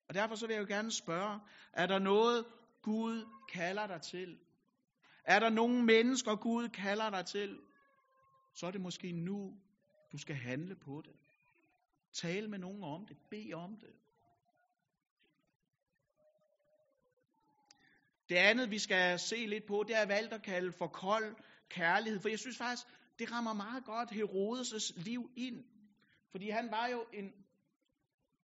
Og 0.08 0.14
derfor 0.14 0.34
så 0.34 0.46
vil 0.46 0.54
jeg 0.54 0.60
jo 0.60 0.74
gerne 0.74 0.90
spørge, 0.90 1.40
er 1.72 1.86
der 1.86 1.98
noget, 1.98 2.46
Gud 2.82 3.26
kalder 3.52 3.86
dig 3.86 4.02
til? 4.02 4.38
Er 5.24 5.38
der 5.38 5.50
nogen 5.50 5.86
mennesker, 5.86 6.36
Gud 6.36 6.68
kalder 6.68 7.10
dig 7.10 7.26
til? 7.26 7.60
Så 8.54 8.66
er 8.66 8.70
det 8.70 8.80
måske 8.80 9.12
nu, 9.12 9.60
du 10.12 10.18
skal 10.18 10.36
handle 10.36 10.76
på 10.76 11.02
det. 11.04 11.16
Tal 12.12 12.50
med 12.50 12.58
nogen 12.58 12.84
om 12.84 13.06
det. 13.06 13.16
Bed 13.30 13.52
om 13.52 13.76
det. 13.76 13.94
Det 18.28 18.36
andet, 18.36 18.70
vi 18.70 18.78
skal 18.78 19.18
se 19.18 19.36
lidt 19.46 19.66
på, 19.66 19.84
det 19.88 19.96
er 19.96 20.06
valgt 20.06 20.32
at 20.32 20.42
kalde 20.42 20.72
for 20.72 20.86
kold 20.86 21.36
kærlighed. 21.68 22.20
For 22.20 22.28
jeg 22.28 22.38
synes 22.38 22.56
faktisk, 22.56 22.86
det 23.18 23.32
rammer 23.32 23.52
meget 23.52 23.84
godt 23.84 24.10
Herodes' 24.10 25.02
liv 25.02 25.30
ind. 25.36 25.64
Fordi 26.30 26.50
han 26.50 26.70
var 26.70 26.86
jo 26.86 27.04
en, 27.12 27.32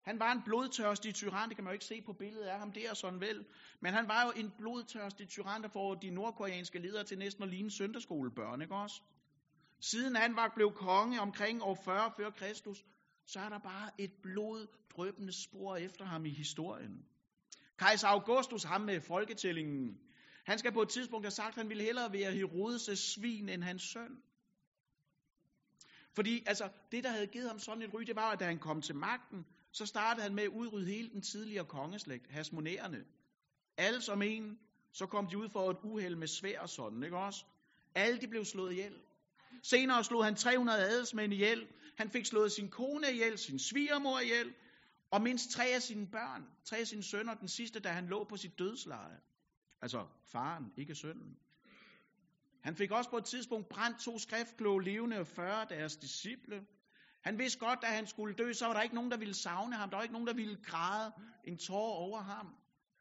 han 0.01 0.19
var 0.19 0.31
en 0.31 0.41
blodtørstig 0.45 1.15
tyran, 1.15 1.49
det 1.49 1.57
kan 1.57 1.63
man 1.63 1.71
jo 1.71 1.73
ikke 1.73 1.85
se 1.85 2.01
på 2.01 2.13
billedet 2.13 2.45
af 2.45 2.59
ham 2.59 2.71
der 2.71 2.93
sådan 2.93 3.19
vel. 3.21 3.45
Men 3.81 3.93
han 3.93 4.07
var 4.07 4.25
jo 4.25 4.31
en 4.31 4.51
blodtørstig 4.57 5.27
tyran, 5.27 5.61
der 5.61 5.69
får 5.69 5.95
de 5.95 6.09
nordkoreanske 6.09 6.79
ledere 6.79 7.03
til 7.03 7.17
næsten 7.17 7.43
at 7.43 7.49
ligne 7.49 7.71
søndagsskolebørn, 7.71 8.61
ikke 8.61 8.75
også? 8.75 9.01
Siden 9.79 10.15
han 10.15 10.35
var 10.35 10.51
blevet 10.55 10.75
konge 10.75 11.21
omkring 11.21 11.63
år 11.63 11.75
40 11.85 12.11
før 12.17 12.29
Kristus, 12.29 12.85
så 13.25 13.39
er 13.39 13.49
der 13.49 13.59
bare 13.59 13.91
et 13.97 14.11
bloddrøbende 14.23 15.43
spor 15.43 15.75
efter 15.75 16.05
ham 16.05 16.25
i 16.25 16.29
historien. 16.29 17.05
Kejser 17.77 18.07
Augustus, 18.07 18.63
ham 18.63 18.81
med 18.81 19.01
folketællingen, 19.01 19.99
han 20.45 20.59
skal 20.59 20.71
på 20.71 20.81
et 20.81 20.89
tidspunkt 20.89 21.25
have 21.25 21.31
sagt, 21.31 21.49
at 21.49 21.55
han 21.55 21.69
ville 21.69 21.83
hellere 21.83 22.13
være 22.13 22.31
Herodes' 22.31 22.95
svin 22.95 23.49
end 23.49 23.63
hans 23.63 23.81
søn. 23.81 24.21
Fordi 26.15 26.43
altså, 26.45 26.69
det, 26.91 27.03
der 27.03 27.09
havde 27.09 27.27
givet 27.27 27.47
ham 27.47 27.59
sådan 27.59 27.83
et 27.83 27.93
ry, 27.93 28.01
det 28.01 28.15
var, 28.15 28.31
at 28.31 28.39
da 28.39 28.45
han 28.45 28.59
kom 28.59 28.81
til 28.81 28.95
magten, 28.95 29.45
så 29.71 29.85
startede 29.85 30.23
han 30.23 30.35
med 30.35 30.43
at 30.43 30.49
udrydde 30.49 30.85
hele 30.85 31.09
den 31.09 31.21
tidligere 31.21 31.65
kongeslægt, 31.65 32.31
hasmonerende. 32.31 33.05
Alle 33.77 34.01
som 34.01 34.21
en, 34.21 34.59
så 34.91 35.05
kom 35.05 35.27
de 35.27 35.37
ud 35.37 35.49
for 35.49 35.71
et 35.71 35.77
uheld 35.83 36.15
med 36.15 36.27
svær 36.27 36.59
og 36.59 36.69
sådan, 36.69 37.03
ikke 37.03 37.17
også? 37.17 37.45
Alle 37.95 38.21
de 38.21 38.27
blev 38.27 38.45
slået 38.45 38.71
ihjel. 38.71 38.93
Senere 39.63 40.03
slog 40.03 40.25
han 40.25 40.35
300 40.35 40.79
adelsmænd 40.79 41.33
ihjel. 41.33 41.67
Han 41.97 42.09
fik 42.09 42.25
slået 42.25 42.51
sin 42.51 42.69
kone 42.69 43.11
ihjel, 43.11 43.37
sin 43.37 43.59
svigermor 43.59 44.19
ihjel. 44.19 44.53
Og 45.11 45.21
mindst 45.21 45.51
tre 45.51 45.65
af 45.65 45.81
sine 45.81 46.07
børn, 46.07 46.43
tre 46.63 46.77
af 46.77 46.87
sine 46.87 47.03
sønner, 47.03 47.33
den 47.33 47.47
sidste, 47.47 47.79
da 47.79 47.89
han 47.89 48.07
lå 48.07 48.23
på 48.23 48.37
sit 48.37 48.59
dødsleje. 48.59 49.19
Altså 49.81 50.07
faren, 50.23 50.73
ikke 50.77 50.95
sønnen. 50.95 51.37
Han 52.61 52.75
fik 52.75 52.91
også 52.91 53.09
på 53.09 53.17
et 53.17 53.25
tidspunkt 53.25 53.69
brændt 53.69 53.99
to 53.99 54.19
skriftkloge 54.19 54.83
levende 54.83 55.19
og 55.19 55.27
40 55.27 55.65
deres 55.69 55.97
disciple. 55.97 56.65
Han 57.21 57.37
vidste 57.37 57.59
godt, 57.59 57.79
at 57.83 57.95
han 57.95 58.07
skulle 58.07 58.35
dø, 58.35 58.53
så 58.53 58.65
var 58.65 58.73
der 58.73 58.81
ikke 58.81 58.95
nogen, 58.95 59.11
der 59.11 59.17
ville 59.17 59.33
savne 59.33 59.75
ham. 59.75 59.89
Der 59.89 59.97
var 59.97 60.03
ikke 60.03 60.13
nogen, 60.13 60.27
der 60.27 60.33
ville 60.33 60.57
græde 60.63 61.11
en 61.43 61.57
tår 61.57 61.93
over 61.93 62.21
ham. 62.21 62.55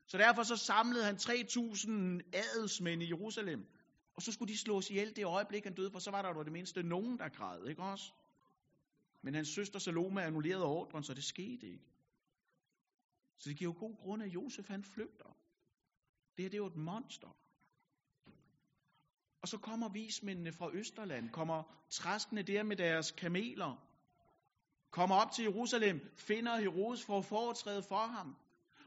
Så 0.06 0.18
derfor 0.18 0.42
så 0.42 0.56
samlede 0.56 1.04
han 1.04 1.16
3.000 1.16 1.90
adelsmænd 2.32 3.02
i 3.02 3.08
Jerusalem. 3.08 3.66
Og 4.16 4.22
så 4.22 4.32
skulle 4.32 4.52
de 4.52 4.58
slås 4.58 4.90
ihjel 4.90 5.16
det 5.16 5.24
øjeblik, 5.24 5.64
han 5.64 5.74
døde, 5.74 5.90
for 5.90 5.98
så 5.98 6.10
var 6.10 6.22
der 6.22 6.28
jo 6.28 6.42
det 6.42 6.52
mindste 6.52 6.82
nogen, 6.82 7.18
der 7.18 7.28
græd, 7.28 7.66
ikke 7.66 7.82
også? 7.82 8.12
Men 9.22 9.34
hans 9.34 9.48
søster 9.48 9.78
Salome 9.78 10.22
annullerede 10.22 10.64
ordren, 10.64 11.04
så 11.04 11.14
det 11.14 11.24
skete 11.24 11.66
ikke. 11.66 11.93
Så 13.38 13.48
det 13.48 13.58
giver 13.58 13.72
jo 13.72 13.78
god 13.78 13.96
grund, 13.96 14.22
at 14.22 14.28
Josef 14.28 14.68
han 14.68 14.84
flygter. 14.84 15.36
Det 16.36 16.42
her 16.42 16.50
det 16.50 16.54
er 16.54 16.58
jo 16.58 16.66
et 16.66 16.76
monster. 16.76 17.36
Og 19.42 19.48
så 19.48 19.58
kommer 19.58 19.88
vismændene 19.88 20.52
fra 20.52 20.70
Østerland, 20.72 21.30
kommer 21.30 21.62
træskende 21.90 22.42
der 22.42 22.62
med 22.62 22.76
deres 22.76 23.10
kameler, 23.10 23.76
kommer 24.90 25.16
op 25.16 25.32
til 25.32 25.42
Jerusalem, 25.42 26.12
finder 26.16 26.56
Herodes 26.56 27.04
for 27.04 27.20
foretræde 27.20 27.82
for 27.82 28.06
ham. 28.06 28.36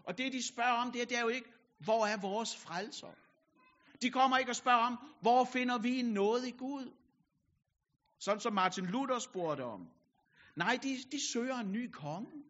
Og 0.03 0.17
det, 0.17 0.33
de 0.33 0.47
spørger 0.47 0.73
om, 0.73 0.91
det 0.91 1.01
er, 1.01 1.05
det 1.05 1.17
er 1.17 1.21
jo 1.21 1.27
ikke, 1.27 1.49
hvor 1.79 2.05
er 2.05 2.17
vores 2.21 2.55
frelser? 2.57 3.13
De 4.01 4.11
kommer 4.11 4.37
ikke 4.37 4.51
og 4.51 4.55
spørger 4.55 4.85
om, 4.85 4.97
hvor 5.21 5.45
finder 5.45 5.77
vi 5.77 6.01
noget 6.01 6.47
i 6.47 6.51
Gud? 6.51 6.93
Sådan 8.19 8.41
som 8.41 8.53
Martin 8.53 8.85
Luther 8.85 9.19
spurgte 9.19 9.63
om. 9.63 9.89
Nej, 10.55 10.79
de, 10.83 10.97
de 11.11 11.19
søger 11.31 11.55
en 11.55 11.71
ny 11.71 11.91
konge. 11.91 12.43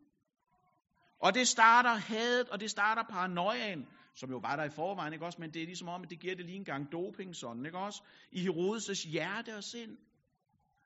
Og 1.20 1.34
det 1.34 1.48
starter 1.48 1.94
hadet, 1.94 2.50
og 2.50 2.60
det 2.60 2.72
starter 2.72 3.04
paranoiaen, 3.04 3.88
som 4.16 4.30
jo 4.30 4.38
var 4.38 4.56
der 4.56 4.64
i 4.64 4.70
forvejen, 4.70 5.14
ikke 5.14 5.26
også? 5.26 5.42
Men 5.42 5.54
det 5.54 5.62
er 5.62 5.66
ligesom 5.66 5.88
om, 5.88 6.04
at 6.04 6.10
det 6.10 6.20
giver 6.20 6.36
det 6.36 6.46
lige 6.46 6.58
en 6.58 6.66
gang 6.66 6.92
doping 6.92 7.36
sådan, 7.36 7.66
ikke 7.66 7.78
også? 7.78 8.04
I 8.32 8.48
Herodes' 8.48 9.10
hjerte 9.10 9.56
og 9.56 9.64
sind. 9.64 9.98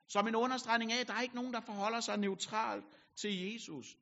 Som 0.08 0.28
en 0.28 0.36
understregning 0.36 0.92
af, 0.92 1.00
at 1.00 1.08
der 1.08 1.14
er 1.14 1.20
ikke 1.20 1.34
nogen, 1.34 1.52
der 1.52 1.60
forholder 1.60 2.00
sig 2.00 2.16
neutralt 2.16 2.84
til 3.16 3.52
Jesus. 3.52 3.96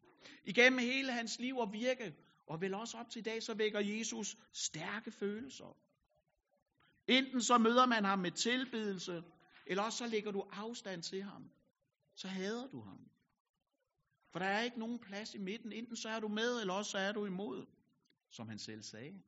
Igennem 0.45 0.79
hele 0.79 1.13
hans 1.13 1.39
liv 1.39 1.57
og 1.57 1.73
virke, 1.73 2.15
og 2.47 2.61
vel 2.61 2.75
også 2.75 2.99
op 2.99 3.11
til 3.11 3.21
i 3.21 3.23
dag, 3.23 3.43
så 3.43 3.55
vækker 3.55 3.81
Jesus 3.81 4.37
stærke 4.53 5.11
følelser. 5.11 5.77
Enten 7.09 7.43
så 7.43 7.59
møder 7.59 7.87
man 7.87 8.05
ham 8.05 8.19
med 8.19 8.31
tilbedelse, 8.31 9.23
eller 9.67 9.83
også 9.83 9.99
så 9.99 10.07
lægger 10.07 10.31
du 10.31 10.45
afstand 10.53 11.03
til 11.03 11.23
ham. 11.23 11.51
Så 12.17 12.29
hader 12.29 12.67
du 12.67 12.81
ham. 12.81 13.11
For 14.33 14.39
der 14.39 14.47
er 14.47 14.63
ikke 14.63 14.79
nogen 14.79 14.99
plads 14.99 15.35
i 15.35 15.39
midten. 15.39 15.73
Enten 15.73 15.97
så 15.97 16.09
er 16.09 16.21
du 16.21 16.29
med, 16.29 16.61
eller 16.61 16.75
også 16.75 16.91
så 16.91 16.99
er 16.99 17.13
du 17.13 17.27
imod, 17.27 17.67
som 18.31 18.49
han 18.49 18.59
selv 18.59 18.83
sagde. 18.83 19.23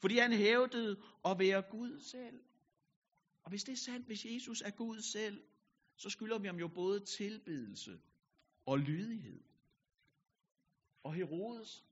Fordi 0.00 0.18
han 0.18 0.32
hævdede 0.32 0.96
at 1.24 1.38
være 1.38 1.62
Gud 1.70 2.00
selv. 2.00 2.40
Og 3.42 3.50
hvis 3.50 3.64
det 3.64 3.72
er 3.72 3.76
sandt, 3.76 4.06
hvis 4.06 4.24
Jesus 4.24 4.60
er 4.60 4.70
Gud 4.70 5.00
selv, 5.00 5.42
så 5.96 6.10
skylder 6.10 6.38
vi 6.38 6.46
ham 6.46 6.58
jo 6.58 6.68
både 6.68 7.00
tilbedelse 7.00 8.00
og 8.66 8.78
lydighed. 8.78 9.40
Og 11.02 11.14
Herodes, 11.14 11.84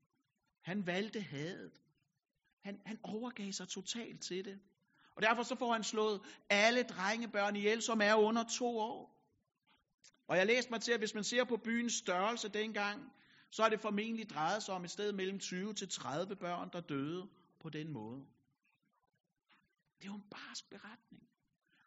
han 0.61 0.85
valgte 0.87 1.21
hadet. 1.21 1.81
Han, 2.61 2.81
han 2.85 2.99
overgav 3.03 3.51
sig 3.51 3.67
totalt 3.67 4.21
til 4.21 4.45
det. 4.45 4.59
Og 5.15 5.21
derfor 5.21 5.43
så 5.43 5.55
får 5.55 5.73
han 5.73 5.83
slået 5.83 6.21
alle 6.49 6.83
drengebørn 6.83 7.55
ihjel, 7.55 7.81
som 7.81 8.01
er 8.01 8.15
under 8.15 8.43
to 8.43 8.77
år. 8.77 9.14
Og 10.27 10.37
jeg 10.37 10.45
læste 10.45 10.71
mig 10.71 10.81
til, 10.81 10.91
at 10.91 10.99
hvis 10.99 11.13
man 11.13 11.23
ser 11.23 11.43
på 11.43 11.57
byens 11.57 11.93
størrelse 11.93 12.49
dengang, 12.49 13.11
så 13.51 13.63
er 13.63 13.69
det 13.69 13.79
formentlig 13.79 14.29
drejet 14.29 14.63
sig 14.63 14.75
om 14.75 14.83
et 14.83 14.91
sted 14.91 15.11
mellem 15.11 15.39
20 15.39 15.73
til 15.73 15.89
30 15.89 16.35
børn, 16.35 16.69
der 16.73 16.81
døde 16.81 17.29
på 17.61 17.69
den 17.69 17.93
måde. 17.93 18.25
Det 19.97 20.05
er 20.05 20.11
jo 20.11 20.15
en 20.15 20.29
barsk 20.31 20.69
beretning. 20.69 21.23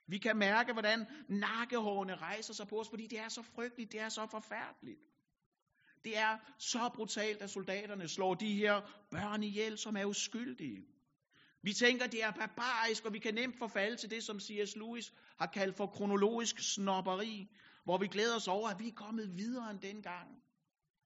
Vi 0.07 0.19
kan 0.19 0.37
mærke, 0.37 0.73
hvordan 0.73 1.07
nakkehårene 1.29 2.17
rejser 2.17 2.55
sig 2.55 2.69
på 2.69 2.81
os, 2.81 2.89
fordi 2.89 3.07
det 3.07 3.19
er 3.19 3.29
så 3.29 3.43
frygteligt, 3.43 3.93
det 3.93 4.01
er 4.01 4.09
så 4.09 4.27
forfærdeligt. 4.27 5.01
Det 6.05 6.19
er 6.19 6.39
så 6.59 6.91
brutalt, 6.95 7.43
at 7.43 7.51
soldaterne 7.51 8.09
slår 8.09 8.35
de 8.35 8.55
her 8.55 8.81
børn 9.11 9.43
ihjel, 9.43 9.79
som 9.79 9.97
er 9.97 10.05
uskyldige. 10.05 10.87
Vi 11.63 11.73
tænker, 11.73 12.07
det 12.07 12.23
er 12.23 12.31
barbarisk, 12.31 13.05
og 13.05 13.13
vi 13.13 13.19
kan 13.19 13.35
nemt 13.35 13.59
forfalde 13.59 13.97
til 13.97 14.11
det, 14.11 14.25
som 14.25 14.41
C.S. 14.41 14.77
Lewis 14.77 15.13
har 15.39 15.47
kaldt 15.47 15.77
for 15.77 15.87
kronologisk 15.87 16.75
snopperi, 16.75 17.49
hvor 17.85 17.99
vi 17.99 18.07
glæder 18.07 18.37
os 18.37 18.49
over, 18.49 18.69
at 18.69 18.79
vi 18.79 18.89
er 18.89 18.93
kommet 18.93 19.37
videre 19.37 19.71
end 19.71 19.81
dengang. 19.81 20.43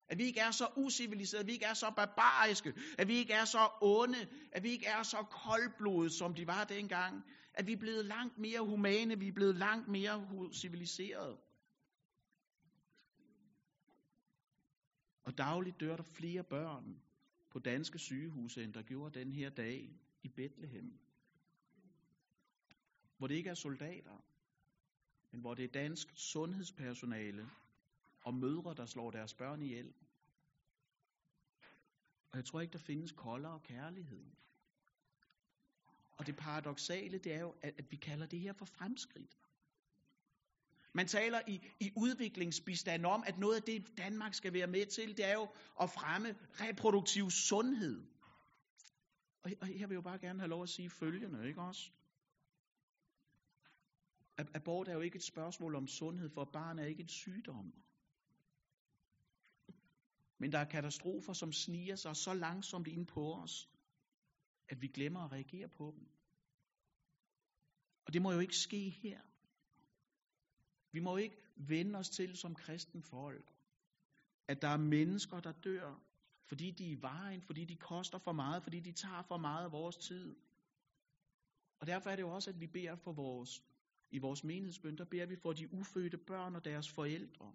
At 0.09 0.19
vi 0.19 0.25
ikke 0.25 0.41
er 0.41 0.51
så 0.51 0.69
usiviliserede, 0.77 1.41
at 1.41 1.47
vi 1.47 1.53
ikke 1.53 1.65
er 1.65 1.75
så 1.75 1.93
barbariske, 1.97 2.75
at 2.99 3.09
vi 3.09 3.15
ikke 3.15 3.33
er 3.33 3.45
så 3.45 3.71
onde, 3.83 4.29
at 4.53 4.63
vi 4.63 4.71
ikke 4.71 4.87
er 4.87 5.03
så 5.03 5.23
koldblodede, 5.31 6.11
som 6.11 6.35
de 6.35 6.47
var 6.47 6.65
dengang. 6.65 7.25
At 7.55 7.67
vi 7.67 7.73
er 7.73 7.77
blevet 7.77 8.05
langt 8.05 8.39
mere 8.39 8.61
humane, 8.61 9.19
vi 9.19 9.29
er 9.29 9.33
blevet 9.33 9.57
langt 9.57 9.89
mere 9.89 10.29
civiliserede. 10.53 11.39
Og 15.25 15.39
dagligt 15.39 15.81
dør 15.81 15.97
der 15.97 16.03
flere 16.03 16.45
børn 16.45 17.03
på 17.51 17.59
danske 17.59 17.99
sygehuse, 17.99 18.65
end 18.65 18.75
der 18.75 18.83
gjorde 18.83 19.19
den 19.21 19.33
her 19.33 19.51
dag 19.51 19.91
i 20.23 20.29
Bethlehem. 20.29 20.99
Hvor 23.19 23.27
det 23.27 23.35
ikke 23.35 23.51
er 23.51 23.55
soldater, 23.55 24.25
men 25.33 25.41
hvor 25.41 25.55
det 25.55 25.65
er 25.65 25.69
dansk 25.69 26.09
sundhedspersonale 26.15 27.51
og 28.25 28.35
mødre, 28.35 28.75
der 28.75 28.87
slår 28.87 29.11
deres 29.11 29.35
børn 29.35 29.63
ihjel. 29.63 29.93
Og 32.31 32.37
jeg 32.39 32.45
tror 32.45 32.61
ikke, 32.61 32.73
der 32.73 32.79
findes 32.79 33.13
koldere 33.13 33.61
kærlighed. 33.61 34.25
Og 36.19 36.27
det 36.27 36.37
paradoxale, 36.37 37.19
det 37.19 37.35
er 37.35 37.41
jo, 37.41 37.55
at, 37.63 37.75
at 37.79 37.91
vi 37.91 37.97
kalder 37.97 38.27
det 38.27 38.41
her 38.41 38.53
for 38.53 38.65
fremskridt. 38.65 39.37
Man 40.95 41.07
taler 41.07 41.41
i, 41.49 41.61
i 41.81 41.93
udviklingsbistand 41.97 43.07
om, 43.07 43.25
at 43.27 43.39
noget 43.39 43.57
af 43.57 43.63
det, 43.63 43.99
Danmark 43.99 44.35
skal 44.35 44.53
være 44.53 44.67
med 44.67 44.87
til, 44.87 45.17
det 45.17 45.25
er 45.25 45.35
jo 45.35 45.49
at 45.81 45.91
fremme 45.91 46.37
reproduktiv 46.61 47.31
sundhed. 47.31 48.03
Og, 49.43 49.53
og 49.61 49.67
her 49.67 49.87
vil 49.87 49.95
jeg 49.95 49.97
jo 49.97 50.01
bare 50.01 50.19
gerne 50.19 50.39
have 50.41 50.51
lov 50.51 50.63
at 50.63 50.69
sige 50.69 50.91
følgende, 50.91 51.49
ikke 51.49 51.61
også? 51.61 51.91
Abort 54.55 54.89
er 54.89 54.93
jo 54.93 55.01
ikke 55.01 55.17
et 55.17 55.23
spørgsmål 55.23 55.75
om 55.75 55.87
sundhed, 55.87 56.31
for 56.31 56.45
barn 56.45 56.79
er 56.79 56.85
ikke 56.85 57.03
en 57.03 57.09
sygdom. 57.09 57.73
Men 60.39 60.53
der 60.53 60.59
er 60.59 60.65
katastrofer, 60.65 61.33
som 61.33 61.53
sniger 61.53 61.97
sig 61.97 62.17
så 62.17 62.35
langsomt 62.35 62.87
ind 62.87 63.07
på 63.07 63.35
os, 63.35 63.69
at 64.69 64.83
vi 64.83 64.87
glemmer 64.87 65.21
at 65.21 65.33
reagere 65.33 65.69
på 65.69 65.95
dem. 65.97 66.09
Og 68.07 68.13
det 68.13 68.23
må 68.23 68.33
jo 68.33 68.39
ikke 68.39 68.57
ske 68.57 68.91
her. 68.91 69.21
Vi 70.93 71.01
må 71.01 71.17
ikke 71.17 71.37
vende 71.57 71.99
os 71.99 72.11
til 72.11 72.37
som 72.37 72.55
kristen 72.55 73.03
folk, 73.03 73.53
at 74.49 74.63
der 74.63 74.69
er 74.69 74.77
mennesker, 74.77 75.41
der 75.41 75.53
dør, 75.53 75.95
fordi 76.49 76.71
de 76.71 76.87
er 76.87 76.91
i 76.91 77.03
vejen, 77.03 77.43
fordi 77.43 77.65
de 77.65 77.77
koster 77.77 78.19
for 78.19 78.33
meget, 78.33 78.63
fordi 78.63 78.81
de 78.81 78.93
tager 78.93 79.23
for 79.23 79.37
meget 79.37 79.65
af 79.65 79.73
vores 79.73 79.97
tid. 79.97 80.37
Og 81.81 81.87
derfor 81.87 82.11
er 82.11 82.17
det 82.17 82.23
jo 82.23 82.35
også, 82.35 82.51
at 82.51 82.61
vi 82.61 82.67
beder 82.67 82.97
for 82.97 83.13
vores, 83.13 83.63
i 84.13 84.19
vores 84.19 84.45
menighedsbøn, 84.45 84.99
der 84.99 85.05
beder 85.05 85.27
vi 85.27 85.37
for 85.37 85.53
de 85.53 85.73
ufødte 85.73 86.19
børn 86.19 86.57
og 86.57 86.65
deres 86.65 86.89
forældre, 86.89 87.53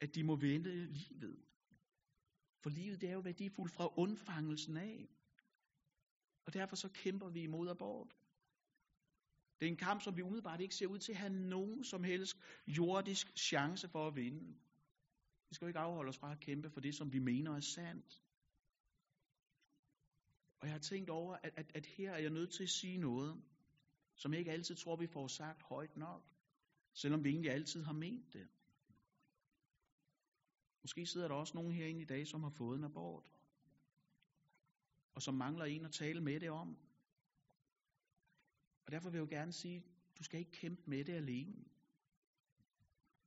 at 0.00 0.14
de 0.14 0.24
må 0.24 0.36
vente 0.36 0.86
livet. 0.86 1.44
For 2.62 2.70
livet 2.70 3.00
det 3.00 3.08
er 3.08 3.14
jo 3.14 3.20
værdifuldt 3.20 3.72
fra 3.72 3.88
undfangelsen 3.96 4.76
af. 4.76 5.08
Og 6.46 6.54
derfor 6.54 6.76
så 6.76 6.88
kæmper 6.88 7.28
vi 7.28 7.42
imod 7.42 7.68
abort. 7.68 8.16
Det 9.60 9.66
er 9.66 9.70
en 9.70 9.76
kamp, 9.76 10.02
som 10.02 10.16
vi 10.16 10.22
umiddelbart 10.22 10.60
ikke 10.60 10.74
ser 10.74 10.86
ud 10.86 10.98
til 10.98 11.12
at 11.12 11.18
have 11.18 11.32
nogen 11.32 11.84
som 11.84 12.04
helst 12.04 12.36
jordisk 12.66 13.36
chance 13.36 13.88
for 13.88 14.06
at 14.06 14.16
vinde. 14.16 14.54
Vi 15.48 15.54
skal 15.54 15.64
jo 15.64 15.68
ikke 15.68 15.78
afholde 15.78 16.08
os 16.08 16.18
fra 16.18 16.32
at 16.32 16.40
kæmpe 16.40 16.70
for 16.70 16.80
det, 16.80 16.94
som 16.94 17.12
vi 17.12 17.18
mener 17.18 17.56
er 17.56 17.60
sandt. 17.60 18.22
Og 20.60 20.66
jeg 20.66 20.74
har 20.74 20.80
tænkt 20.80 21.10
over, 21.10 21.36
at, 21.42 21.52
at, 21.56 21.70
at 21.74 21.86
her 21.86 22.12
er 22.12 22.18
jeg 22.18 22.30
nødt 22.30 22.52
til 22.52 22.62
at 22.62 22.70
sige 22.70 22.98
noget, 22.98 23.42
som 24.16 24.32
jeg 24.32 24.38
ikke 24.38 24.52
altid 24.52 24.74
tror, 24.74 24.96
vi 24.96 25.06
får 25.06 25.28
sagt 25.28 25.62
højt 25.62 25.96
nok, 25.96 26.22
selvom 26.92 27.24
vi 27.24 27.30
egentlig 27.30 27.50
altid 27.50 27.82
har 27.82 27.92
ment 27.92 28.32
det. 28.32 28.48
Måske 30.82 31.06
sidder 31.06 31.28
der 31.28 31.34
også 31.34 31.56
nogen 31.56 31.72
herinde 31.72 32.02
i 32.02 32.04
dag, 32.04 32.26
som 32.26 32.42
har 32.42 32.50
fået 32.50 32.78
en 32.78 32.84
abort, 32.84 33.24
og 35.14 35.22
som 35.22 35.34
mangler 35.34 35.64
en 35.64 35.84
at 35.84 35.92
tale 35.92 36.20
med 36.20 36.40
det 36.40 36.50
om. 36.50 36.76
Og 38.86 38.92
derfor 38.92 39.10
vil 39.10 39.18
jeg 39.18 39.30
jo 39.30 39.36
gerne 39.36 39.52
sige, 39.52 39.84
du 40.18 40.22
skal 40.24 40.40
ikke 40.40 40.50
kæmpe 40.50 40.82
med 40.86 41.04
det 41.04 41.12
alene. 41.12 41.64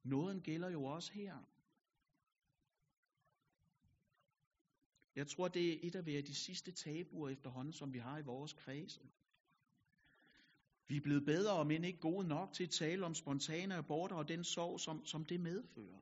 Nåden 0.03 0.41
gælder 0.41 0.69
jo 0.69 0.83
også 0.83 1.13
her. 1.13 1.37
Jeg 5.15 5.27
tror, 5.27 5.47
det 5.47 5.73
er 5.73 5.87
et 5.87 5.95
af 5.95 6.03
de 6.05 6.35
sidste 6.35 6.71
tabuer 6.71 7.29
efterhånden, 7.29 7.73
som 7.73 7.93
vi 7.93 7.99
har 7.99 8.17
i 8.17 8.21
vores 8.21 8.53
kredse. 8.53 9.09
Vi 10.89 10.97
er 10.97 11.01
blevet 11.01 11.25
bedre, 11.25 11.65
men 11.65 11.83
ikke 11.83 11.99
gode 11.99 12.27
nok 12.27 12.53
til 12.53 12.63
at 12.63 12.69
tale 12.69 13.05
om 13.05 13.13
spontane 13.13 13.75
aborter 13.75 14.15
og 14.15 14.27
den 14.27 14.43
sorg, 14.43 14.79
som, 14.79 15.05
som 15.05 15.25
det 15.25 15.39
medfører. 15.39 15.99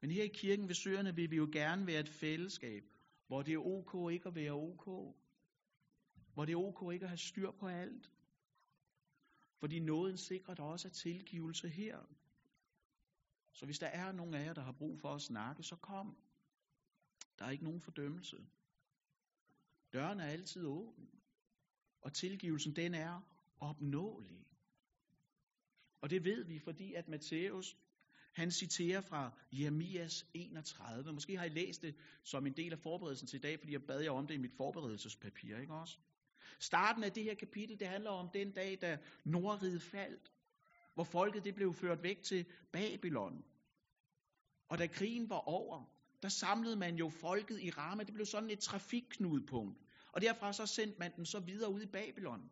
Men 0.00 0.10
her 0.10 0.22
i 0.24 0.28
kirken 0.34 0.68
ved 0.68 0.74
Søerne 0.74 1.14
vil 1.14 1.30
vi 1.30 1.36
jo 1.36 1.48
gerne 1.52 1.86
være 1.86 2.00
et 2.00 2.08
fællesskab, 2.08 2.82
hvor 3.26 3.42
det 3.42 3.54
er 3.54 3.58
ok 3.58 4.12
ikke 4.12 4.28
at 4.28 4.34
være 4.34 4.52
ok. 4.52 5.14
Hvor 6.34 6.44
det 6.44 6.52
er 6.52 6.56
ok 6.56 6.92
ikke 6.92 7.04
at 7.04 7.10
have 7.10 7.18
styr 7.18 7.50
på 7.50 7.66
alt. 7.66 8.10
Fordi 9.58 9.78
nåden 9.78 10.16
sikrer 10.16 10.54
der 10.54 10.62
også 10.62 10.88
er 10.88 10.92
tilgivelse 10.92 11.68
her. 11.68 11.98
Så 13.52 13.64
hvis 13.64 13.78
der 13.78 13.86
er 13.86 14.12
nogen 14.12 14.34
af 14.34 14.44
jer, 14.44 14.54
der 14.54 14.62
har 14.62 14.72
brug 14.72 15.00
for 15.00 15.14
at 15.14 15.22
snakke, 15.22 15.62
så 15.62 15.76
kom. 15.76 16.16
Der 17.38 17.44
er 17.44 17.50
ikke 17.50 17.64
nogen 17.64 17.80
fordømmelse. 17.80 18.46
Døren 19.92 20.20
er 20.20 20.26
altid 20.26 20.64
åben. 20.64 21.15
Og 22.06 22.12
tilgivelsen, 22.12 22.76
den 22.76 22.94
er 22.94 23.20
opnåelig. 23.60 24.46
Og 26.00 26.10
det 26.10 26.24
ved 26.24 26.44
vi, 26.44 26.58
fordi 26.58 26.94
at 26.94 27.08
Matthæus, 27.08 27.76
han 28.32 28.50
citerer 28.50 29.00
fra 29.00 29.30
Jeremias 29.52 30.26
31. 30.34 31.12
Måske 31.12 31.36
har 31.36 31.44
I 31.44 31.48
læst 31.48 31.82
det 31.82 31.94
som 32.24 32.46
en 32.46 32.52
del 32.52 32.72
af 32.72 32.78
forberedelsen 32.78 33.28
til 33.28 33.36
i 33.36 33.40
dag, 33.40 33.58
fordi 33.58 33.72
jeg 33.72 33.82
bad 33.82 34.00
jer 34.00 34.10
om 34.10 34.26
det 34.26 34.34
i 34.34 34.38
mit 34.38 34.52
forberedelsespapir, 34.56 35.58
ikke 35.58 35.74
også? 35.74 35.98
Starten 36.60 37.04
af 37.04 37.12
det 37.12 37.24
her 37.24 37.34
kapitel, 37.34 37.80
det 37.80 37.88
handler 37.88 38.10
om 38.10 38.30
den 38.34 38.52
dag, 38.52 38.78
da 38.80 38.98
Nordriget 39.24 39.82
faldt, 39.82 40.32
hvor 40.94 41.04
folket 41.04 41.44
det 41.44 41.54
blev 41.54 41.74
ført 41.74 42.02
væk 42.02 42.22
til 42.22 42.46
Babylon. 42.72 43.44
Og 44.68 44.78
da 44.78 44.86
krigen 44.86 45.30
var 45.30 45.48
over, 45.48 45.84
der 46.22 46.28
samlede 46.28 46.76
man 46.76 46.96
jo 46.96 47.08
folket 47.08 47.60
i 47.60 47.70
ramme. 47.70 48.04
Det 48.04 48.14
blev 48.14 48.26
sådan 48.26 48.50
et 48.50 48.60
trafikknudepunkt. 48.60 49.85
Og 50.16 50.22
derfra 50.22 50.52
så 50.52 50.66
sendte 50.66 50.98
man 50.98 51.12
dem 51.16 51.24
så 51.24 51.40
videre 51.40 51.70
ud 51.70 51.82
i 51.82 51.86
Babylon. 51.86 52.50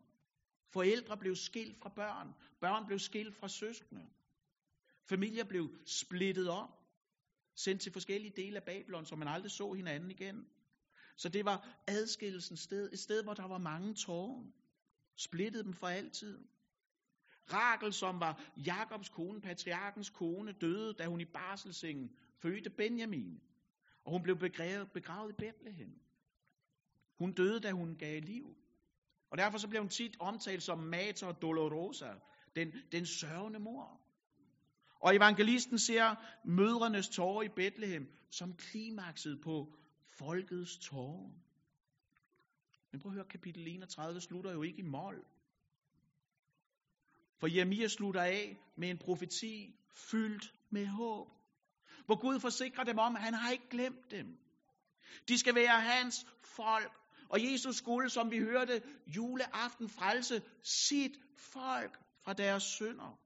Forældre 0.69 1.17
blev 1.17 1.35
skilt 1.35 1.77
fra 1.77 1.89
børn. 1.89 2.35
Børn 2.59 2.85
blev 2.85 2.99
skilt 2.99 3.35
fra 3.35 3.47
søskende. 3.47 4.05
Familier 5.05 5.43
blev 5.43 5.69
splittet 5.85 6.49
op. 6.49 6.69
Sendt 7.55 7.81
til 7.81 7.91
forskellige 7.91 8.33
dele 8.35 8.57
af 8.57 8.63
Babylon, 8.63 9.05
så 9.05 9.15
man 9.15 9.27
aldrig 9.27 9.51
så 9.51 9.73
hinanden 9.73 10.11
igen. 10.11 10.47
Så 11.15 11.29
det 11.29 11.45
var 11.45 11.83
adskillelsens 11.87 12.59
sted. 12.59 12.93
Et 12.93 12.99
sted, 12.99 13.23
hvor 13.23 13.33
der 13.33 13.47
var 13.47 13.57
mange 13.57 13.93
tårer. 13.93 14.43
Splittede 15.15 15.63
dem 15.63 15.73
for 15.73 15.87
altid. 15.87 16.45
Rakel, 17.53 17.93
som 17.93 18.19
var 18.19 18.51
Jakobs 18.57 19.09
kone, 19.09 19.41
patriarkens 19.41 20.09
kone, 20.09 20.51
døde, 20.51 20.93
da 20.93 21.05
hun 21.05 21.21
i 21.21 21.25
barselsengen 21.25 22.17
fødte 22.37 22.69
Benjamin. 22.69 23.41
Og 24.03 24.11
hun 24.11 24.23
blev 24.23 24.37
begravet, 24.37 24.91
begravet 24.91 25.29
i 25.29 25.35
Bethlehem. 25.35 26.04
Hun 27.17 27.33
døde, 27.33 27.59
da 27.59 27.71
hun 27.71 27.95
gav 27.95 28.21
liv. 28.21 28.55
Og 29.31 29.37
derfor 29.37 29.57
så 29.57 29.67
blev 29.67 29.81
hun 29.81 29.89
tit 29.89 30.17
omtalt 30.19 30.63
som 30.63 30.79
Mater 30.79 31.31
Dolorosa, 31.31 32.13
den, 32.55 32.71
den 32.91 33.05
sørgende 33.05 33.59
mor. 33.59 34.01
Og 34.99 35.15
evangelisten 35.15 35.79
ser 35.79 36.15
mødrenes 36.45 37.09
tårer 37.09 37.43
i 37.43 37.49
Bethlehem 37.55 38.07
som 38.31 38.53
klimakset 38.53 39.41
på 39.43 39.75
folkets 40.17 40.77
tårer. 40.77 41.29
Men 42.91 43.01
prøv 43.01 43.11
at 43.11 43.15
høre, 43.15 43.25
kapitel 43.25 43.67
31 43.67 44.21
slutter 44.21 44.51
jo 44.51 44.63
ikke 44.63 44.79
i 44.79 44.81
mål. 44.85 45.25
For 47.39 47.47
Jeremia 47.47 47.87
slutter 47.87 48.21
af 48.21 48.57
med 48.77 48.89
en 48.89 48.97
profeti 48.97 49.75
fyldt 49.93 50.53
med 50.69 50.87
håb. 50.87 51.27
Hvor 52.05 52.21
Gud 52.21 52.39
forsikrer 52.39 52.83
dem 52.83 52.97
om, 52.97 53.15
at 53.15 53.21
han 53.21 53.33
har 53.33 53.51
ikke 53.51 53.69
glemt 53.69 54.11
dem. 54.11 54.37
De 55.27 55.37
skal 55.37 55.55
være 55.55 55.81
hans 55.81 56.27
folk. 56.41 57.04
Og 57.29 57.51
Jesus 57.51 57.75
skulle, 57.75 58.09
som 58.09 58.31
vi 58.31 58.39
hørte, 58.39 58.81
juleaften 59.07 59.89
frelse 59.89 60.41
sit 60.63 61.17
folk 61.37 61.99
fra 62.23 62.33
deres 62.33 62.63
synder. 62.63 63.19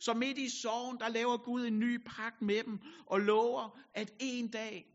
Så 0.00 0.14
midt 0.14 0.38
i 0.38 0.48
sorgen, 0.48 0.98
der 0.98 1.08
laver 1.08 1.36
Gud 1.36 1.66
en 1.66 1.78
ny 1.78 2.04
pagt 2.06 2.42
med 2.42 2.64
dem 2.64 2.78
og 3.06 3.20
lover, 3.20 3.78
at 3.94 4.12
en 4.20 4.48
dag, 4.48 4.86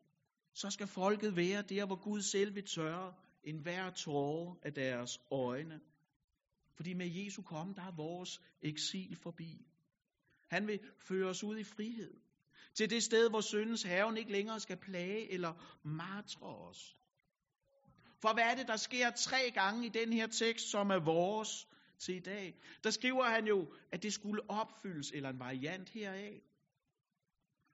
så 0.54 0.70
skal 0.70 0.88
folket 0.88 1.36
være 1.36 1.62
der, 1.62 1.86
hvor 1.86 2.04
Gud 2.04 2.22
selv 2.22 2.56
vil 2.56 2.66
tørre 2.66 3.14
en 3.44 3.58
hver 3.58 3.90
tårer 3.90 4.56
af 4.62 4.74
deres 4.74 5.20
øjne. 5.32 5.80
Fordi 6.76 6.94
med 6.94 7.08
Jesu 7.08 7.42
komme, 7.42 7.74
der 7.74 7.82
er 7.82 7.96
vores 7.96 8.42
eksil 8.62 9.16
forbi. 9.16 9.66
Han 10.50 10.68
vil 10.68 10.80
føre 11.00 11.30
os 11.30 11.44
ud 11.44 11.58
i 11.58 11.64
frihed. 11.64 12.14
Til 12.76 12.90
det 12.90 13.04
sted, 13.04 13.30
hvor 13.30 13.42
syndens 13.42 13.84
haven 13.84 14.18
ikke 14.18 14.32
længere 14.32 14.60
skal 14.60 14.78
plage 14.78 15.32
eller 15.32 15.54
martre 15.84 16.48
os. 16.48 16.96
For 18.22 18.34
hvad 18.34 18.44
er 18.44 18.56
det, 18.56 18.68
der 18.68 18.76
sker 18.76 19.12
tre 19.12 19.52
gange 19.54 19.86
i 19.86 19.90
den 19.90 20.14
her 20.14 20.28
tekst, 20.28 20.70
som 20.70 20.90
er 20.90 21.00
vores 21.00 21.68
til 22.00 22.16
i 22.16 22.20
dag? 22.20 22.56
Der 22.84 22.90
skriver 22.90 23.24
han 23.24 23.48
jo, 23.48 23.74
at 23.92 24.04
det 24.04 24.14
skulle 24.14 24.50
opfyldes, 24.50 25.12
eller 25.12 25.30
en 25.30 25.40
variant 25.40 25.90
heraf. 25.90 26.42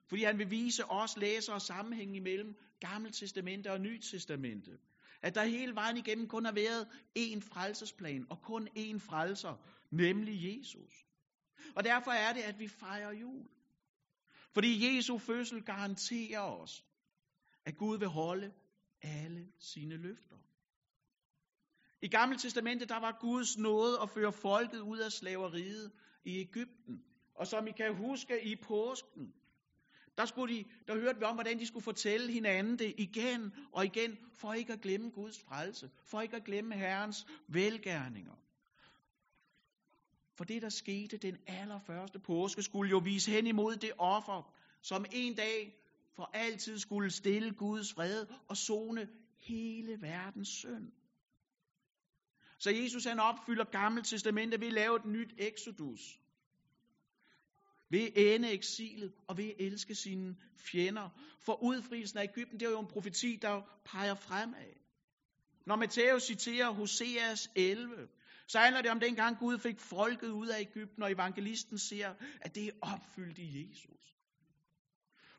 Fordi 0.09 0.23
han 0.23 0.37
vil 0.37 0.51
vise 0.51 0.85
os 0.85 1.17
læsere 1.17 1.59
sammenhæng 1.59 2.15
imellem 2.15 2.55
Gamle 2.79 3.11
Testamente 3.11 3.71
og 3.71 3.81
Nyt 3.81 4.03
Testamente. 4.11 4.71
At 5.21 5.35
der 5.35 5.43
hele 5.43 5.75
vejen 5.75 5.97
igennem 5.97 6.27
kun 6.27 6.45
har 6.45 6.51
været 6.51 6.87
én 7.19 7.39
frelsesplan, 7.39 8.25
og 8.29 8.41
kun 8.41 8.67
én 8.67 8.97
frelser, 8.99 9.55
nemlig 9.91 10.57
Jesus. 10.57 11.05
Og 11.75 11.83
derfor 11.83 12.11
er 12.11 12.33
det, 12.33 12.41
at 12.41 12.59
vi 12.59 12.67
fejrer 12.67 13.11
jul. 13.11 13.47
Fordi 14.53 14.95
Jesu 14.97 15.17
fødsel 15.17 15.61
garanterer 15.63 16.41
os, 16.41 16.83
at 17.65 17.77
Gud 17.77 17.97
vil 17.97 18.07
holde 18.07 18.51
alle 19.07 19.47
sine 19.59 19.97
løfter. 19.97 20.35
I 22.01 22.07
Gamle 22.07 22.37
Testamente, 22.37 22.85
der 22.85 22.99
var 22.99 23.17
Guds 23.21 23.57
nåde 23.57 24.01
at 24.01 24.09
føre 24.09 24.33
folket 24.33 24.79
ud 24.79 24.97
af 24.97 25.11
slaveriet 25.11 25.91
i 26.23 26.39
Ægypten. 26.39 27.03
Og 27.35 27.47
som 27.47 27.67
I 27.67 27.71
kan 27.71 27.95
huske 27.95 28.45
i 28.45 28.55
påsken, 28.55 29.33
der, 30.17 30.25
skulle 30.25 30.55
de, 30.55 30.65
der 30.87 30.95
hørte 30.95 31.19
vi 31.19 31.25
om, 31.25 31.35
hvordan 31.35 31.59
de 31.59 31.65
skulle 31.65 31.83
fortælle 31.83 32.31
hinanden 32.31 32.79
det 32.79 32.93
igen 32.97 33.53
og 33.71 33.85
igen, 33.85 34.17
for 34.33 34.53
ikke 34.53 34.73
at 34.73 34.81
glemme 34.81 35.09
Guds 35.09 35.39
frelse, 35.39 35.89
for 36.05 36.21
ikke 36.21 36.35
at 36.35 36.43
glemme 36.43 36.75
Herrens 36.75 37.25
velgærninger. 37.47 38.35
For 40.37 40.43
det, 40.43 40.61
der 40.61 40.69
skete 40.69 41.17
den 41.17 41.37
allerførste 41.47 42.19
påske, 42.19 42.61
skulle 42.61 42.89
jo 42.89 42.97
vise 42.97 43.31
hen 43.31 43.47
imod 43.47 43.75
det 43.75 43.91
offer, 43.97 44.53
som 44.81 45.05
en 45.11 45.35
dag 45.35 45.75
for 46.17 46.29
altid 46.33 46.77
skulle 46.79 47.11
stille 47.11 47.51
Guds 47.51 47.93
fred 47.93 48.25
og 48.49 48.57
zone 48.57 49.07
hele 49.39 50.01
verdens 50.01 50.47
synd. 50.47 50.91
Så 52.59 52.69
Jesus 52.71 53.05
han 53.05 53.19
opfylder 53.19 53.63
Gamle 53.63 54.03
Testamentet 54.03 54.59
ved 54.61 54.67
at 54.67 54.73
lave 54.73 54.95
et 54.95 55.05
nyt 55.05 55.33
eksodus. 55.37 56.19
Ved 57.89 57.99
at 57.99 58.35
ende 58.35 58.51
eksilet 58.51 59.13
og 59.27 59.37
ved 59.37 59.45
at 59.45 59.55
elske 59.59 59.95
sine 59.95 60.35
fjender. 60.55 61.09
For 61.45 61.63
udfrielsen 61.63 62.19
af 62.19 62.23
Ægypten, 62.23 62.59
det 62.59 62.65
er 62.65 62.71
jo 62.71 62.79
en 62.79 62.87
profeti, 62.87 63.39
der 63.41 63.61
peger 63.85 64.15
fremad. 64.15 64.73
Når 65.65 65.75
Matthæus 65.75 66.23
citerer 66.23 66.71
Hoseas 66.71 67.49
11, 67.55 68.07
så 68.47 68.59
handler 68.59 68.81
det 68.81 68.91
om 68.91 68.99
dengang 68.99 69.37
Gud 69.39 69.59
fik 69.59 69.79
folket 69.79 70.29
ud 70.29 70.47
af 70.47 70.59
Ægypten, 70.59 71.03
og 71.03 71.11
evangelisten 71.11 71.77
ser, 71.77 72.13
at 72.41 72.55
det 72.55 72.67
er 72.67 72.71
opfyldt 72.81 73.37
i 73.37 73.69
Jesus. 73.69 74.16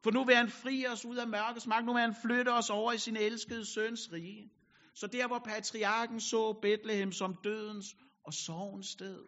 For 0.02 0.10
nu 0.10 0.24
vil 0.24 0.36
han 0.36 0.50
fri 0.50 0.86
os 0.86 1.04
ud 1.04 1.16
af 1.16 1.28
mørkets 1.28 1.66
magt, 1.66 1.86
nu 1.86 1.92
vil 1.92 2.02
han 2.02 2.14
flytte 2.22 2.52
os 2.52 2.70
over 2.70 2.92
i 2.92 2.98
sin 2.98 3.16
elskede 3.16 3.64
søns 3.64 4.12
rige. 4.12 4.50
Så 4.94 5.06
der, 5.06 5.26
hvor 5.26 5.38
patriarken 5.38 6.20
så 6.20 6.52
Bethlehem 6.62 7.12
som 7.12 7.36
dødens 7.44 7.96
og 8.24 8.34
sorgens 8.34 8.86
sted, 8.86 9.24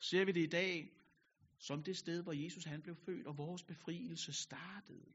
ser 0.00 0.24
vi 0.24 0.32
det 0.32 0.42
i 0.42 0.50
dag 0.50 0.90
som 1.58 1.82
det 1.82 1.96
sted, 1.96 2.22
hvor 2.22 2.32
Jesus 2.32 2.64
han 2.64 2.82
blev 2.82 2.96
født, 2.96 3.26
og 3.26 3.38
vores 3.38 3.62
befrielse 3.62 4.32
startede. 4.32 5.12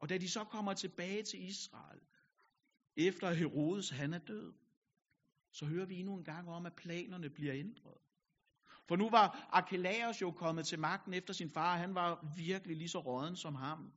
Og 0.00 0.08
da 0.08 0.18
de 0.18 0.28
så 0.28 0.44
kommer 0.44 0.74
tilbage 0.74 1.22
til 1.22 1.44
Israel, 1.48 2.00
efter 2.96 3.32
Herodes 3.32 3.90
han 3.90 4.14
er 4.14 4.18
død, 4.18 4.52
så 5.52 5.66
hører 5.66 5.86
vi 5.86 5.98
endnu 5.98 6.16
en 6.16 6.24
gang 6.24 6.48
om, 6.48 6.66
at 6.66 6.76
planerne 6.76 7.30
bliver 7.30 7.54
ændret. 7.54 7.98
For 8.88 8.96
nu 8.96 9.10
var 9.10 9.48
Archelaus 9.52 10.22
jo 10.22 10.30
kommet 10.30 10.66
til 10.66 10.78
magten 10.78 11.14
efter 11.14 11.34
sin 11.34 11.50
far, 11.50 11.72
og 11.72 11.78
han 11.80 11.94
var 11.94 12.34
virkelig 12.36 12.76
lige 12.76 12.88
så 12.88 12.98
råden 12.98 13.36
som 13.36 13.54
ham. 13.54 13.92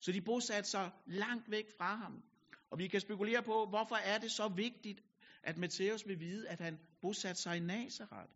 Så 0.00 0.12
de 0.12 0.20
bosatte 0.20 0.70
sig 0.70 0.90
langt 1.06 1.50
væk 1.50 1.64
fra 1.78 1.96
ham. 1.96 2.22
Og 2.70 2.78
vi 2.78 2.88
kan 2.88 3.00
spekulere 3.00 3.42
på, 3.42 3.66
hvorfor 3.68 3.96
er 3.96 4.18
det 4.18 4.30
så 4.30 4.48
vigtigt, 4.48 5.00
at 5.42 5.56
Matthæus 5.56 6.06
vil 6.06 6.20
vide, 6.20 6.48
at 6.48 6.60
han 6.60 6.78
bosatte 7.00 7.42
sig 7.42 7.56
i 7.56 7.60
Nazareth. 7.60 8.32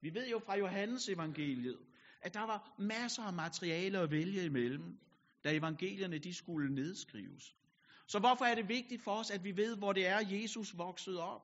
Vi 0.00 0.14
ved 0.14 0.28
jo 0.28 0.38
fra 0.38 0.58
Johannes 0.58 1.08
evangeliet, 1.08 1.78
at 2.22 2.34
der 2.34 2.46
var 2.46 2.74
masser 2.78 3.22
af 3.22 3.32
materiale 3.32 3.98
at 3.98 4.10
vælge 4.10 4.44
imellem, 4.44 4.98
da 5.44 5.54
evangelierne 5.56 6.18
de 6.18 6.34
skulle 6.34 6.74
nedskrives. 6.74 7.56
Så 8.06 8.18
hvorfor 8.18 8.44
er 8.44 8.54
det 8.54 8.68
vigtigt 8.68 9.02
for 9.02 9.12
os, 9.12 9.30
at 9.30 9.44
vi 9.44 9.56
ved, 9.56 9.76
hvor 9.76 9.92
det 9.92 10.06
er, 10.06 10.18
Jesus 10.30 10.78
voksede 10.78 11.22
op? 11.22 11.42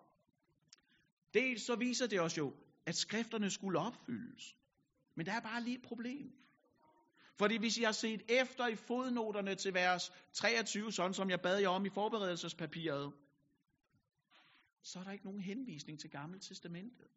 Dels 1.35 1.63
så 1.63 1.77
viser 1.77 2.07
det 2.07 2.21
os 2.21 2.39
jo, 2.39 2.53
at 2.87 2.97
skrifterne 2.97 3.51
skulle 3.51 3.79
opfyldes. 3.79 4.57
Men 5.15 5.27
der 5.27 5.33
er 5.33 5.41
bare 5.41 5.63
lige 5.63 5.77
et 5.77 5.83
problem. 5.83 6.33
Fordi 7.39 7.57
hvis 7.59 7.79
I 7.79 7.83
har 7.83 7.93
set 7.93 8.23
efter 8.29 8.67
i 8.67 8.77
fodnoterne 8.77 9.55
til 9.55 9.75
vers 9.75 10.13
23, 10.33 10.93
sådan 10.93 11.15
som 11.15 11.31
jeg 11.31 11.41
bad 11.41 11.59
jer 11.59 11.69
om 11.69 11.87
i 11.87 11.91
forberedelsespapiret, 11.91 13.13
så 14.83 14.99
er 14.99 15.05
der 15.05 15.13
ikke 15.13 15.25
nogen 15.25 15.41
henvisning 15.41 16.01
til 16.01 16.11
Gamle 16.11 16.39
Testamentet. 16.39 17.09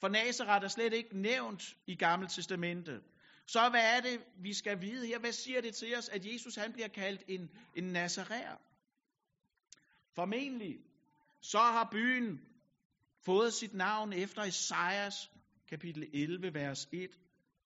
For 0.00 0.08
Nazareth 0.08 0.64
er 0.64 0.68
slet 0.68 0.92
ikke 0.92 1.18
nævnt 1.18 1.76
i 1.86 1.94
Gamle 1.94 2.28
Testamentet. 2.28 3.02
så 3.46 3.68
hvad 3.68 3.96
er 3.96 4.00
det, 4.00 4.20
vi 4.42 4.54
skal 4.54 4.80
vide 4.80 5.06
her? 5.06 5.18
Hvad 5.18 5.32
siger 5.32 5.60
det 5.60 5.74
til 5.74 5.96
os, 5.96 6.08
at 6.08 6.32
Jesus 6.32 6.54
han 6.54 6.72
bliver 6.72 6.88
kaldt 6.88 7.22
en, 7.28 7.50
en 7.76 7.84
Nazareer? 7.84 8.56
Formentlig 10.14 10.78
så 11.40 11.58
har 11.58 11.88
byen 11.92 12.49
fået 13.24 13.52
sit 13.52 13.74
navn 13.74 14.12
efter 14.12 14.42
Esajas 14.42 15.30
kapitel 15.68 16.10
11, 16.14 16.54
vers 16.54 16.88
1. 16.92 17.10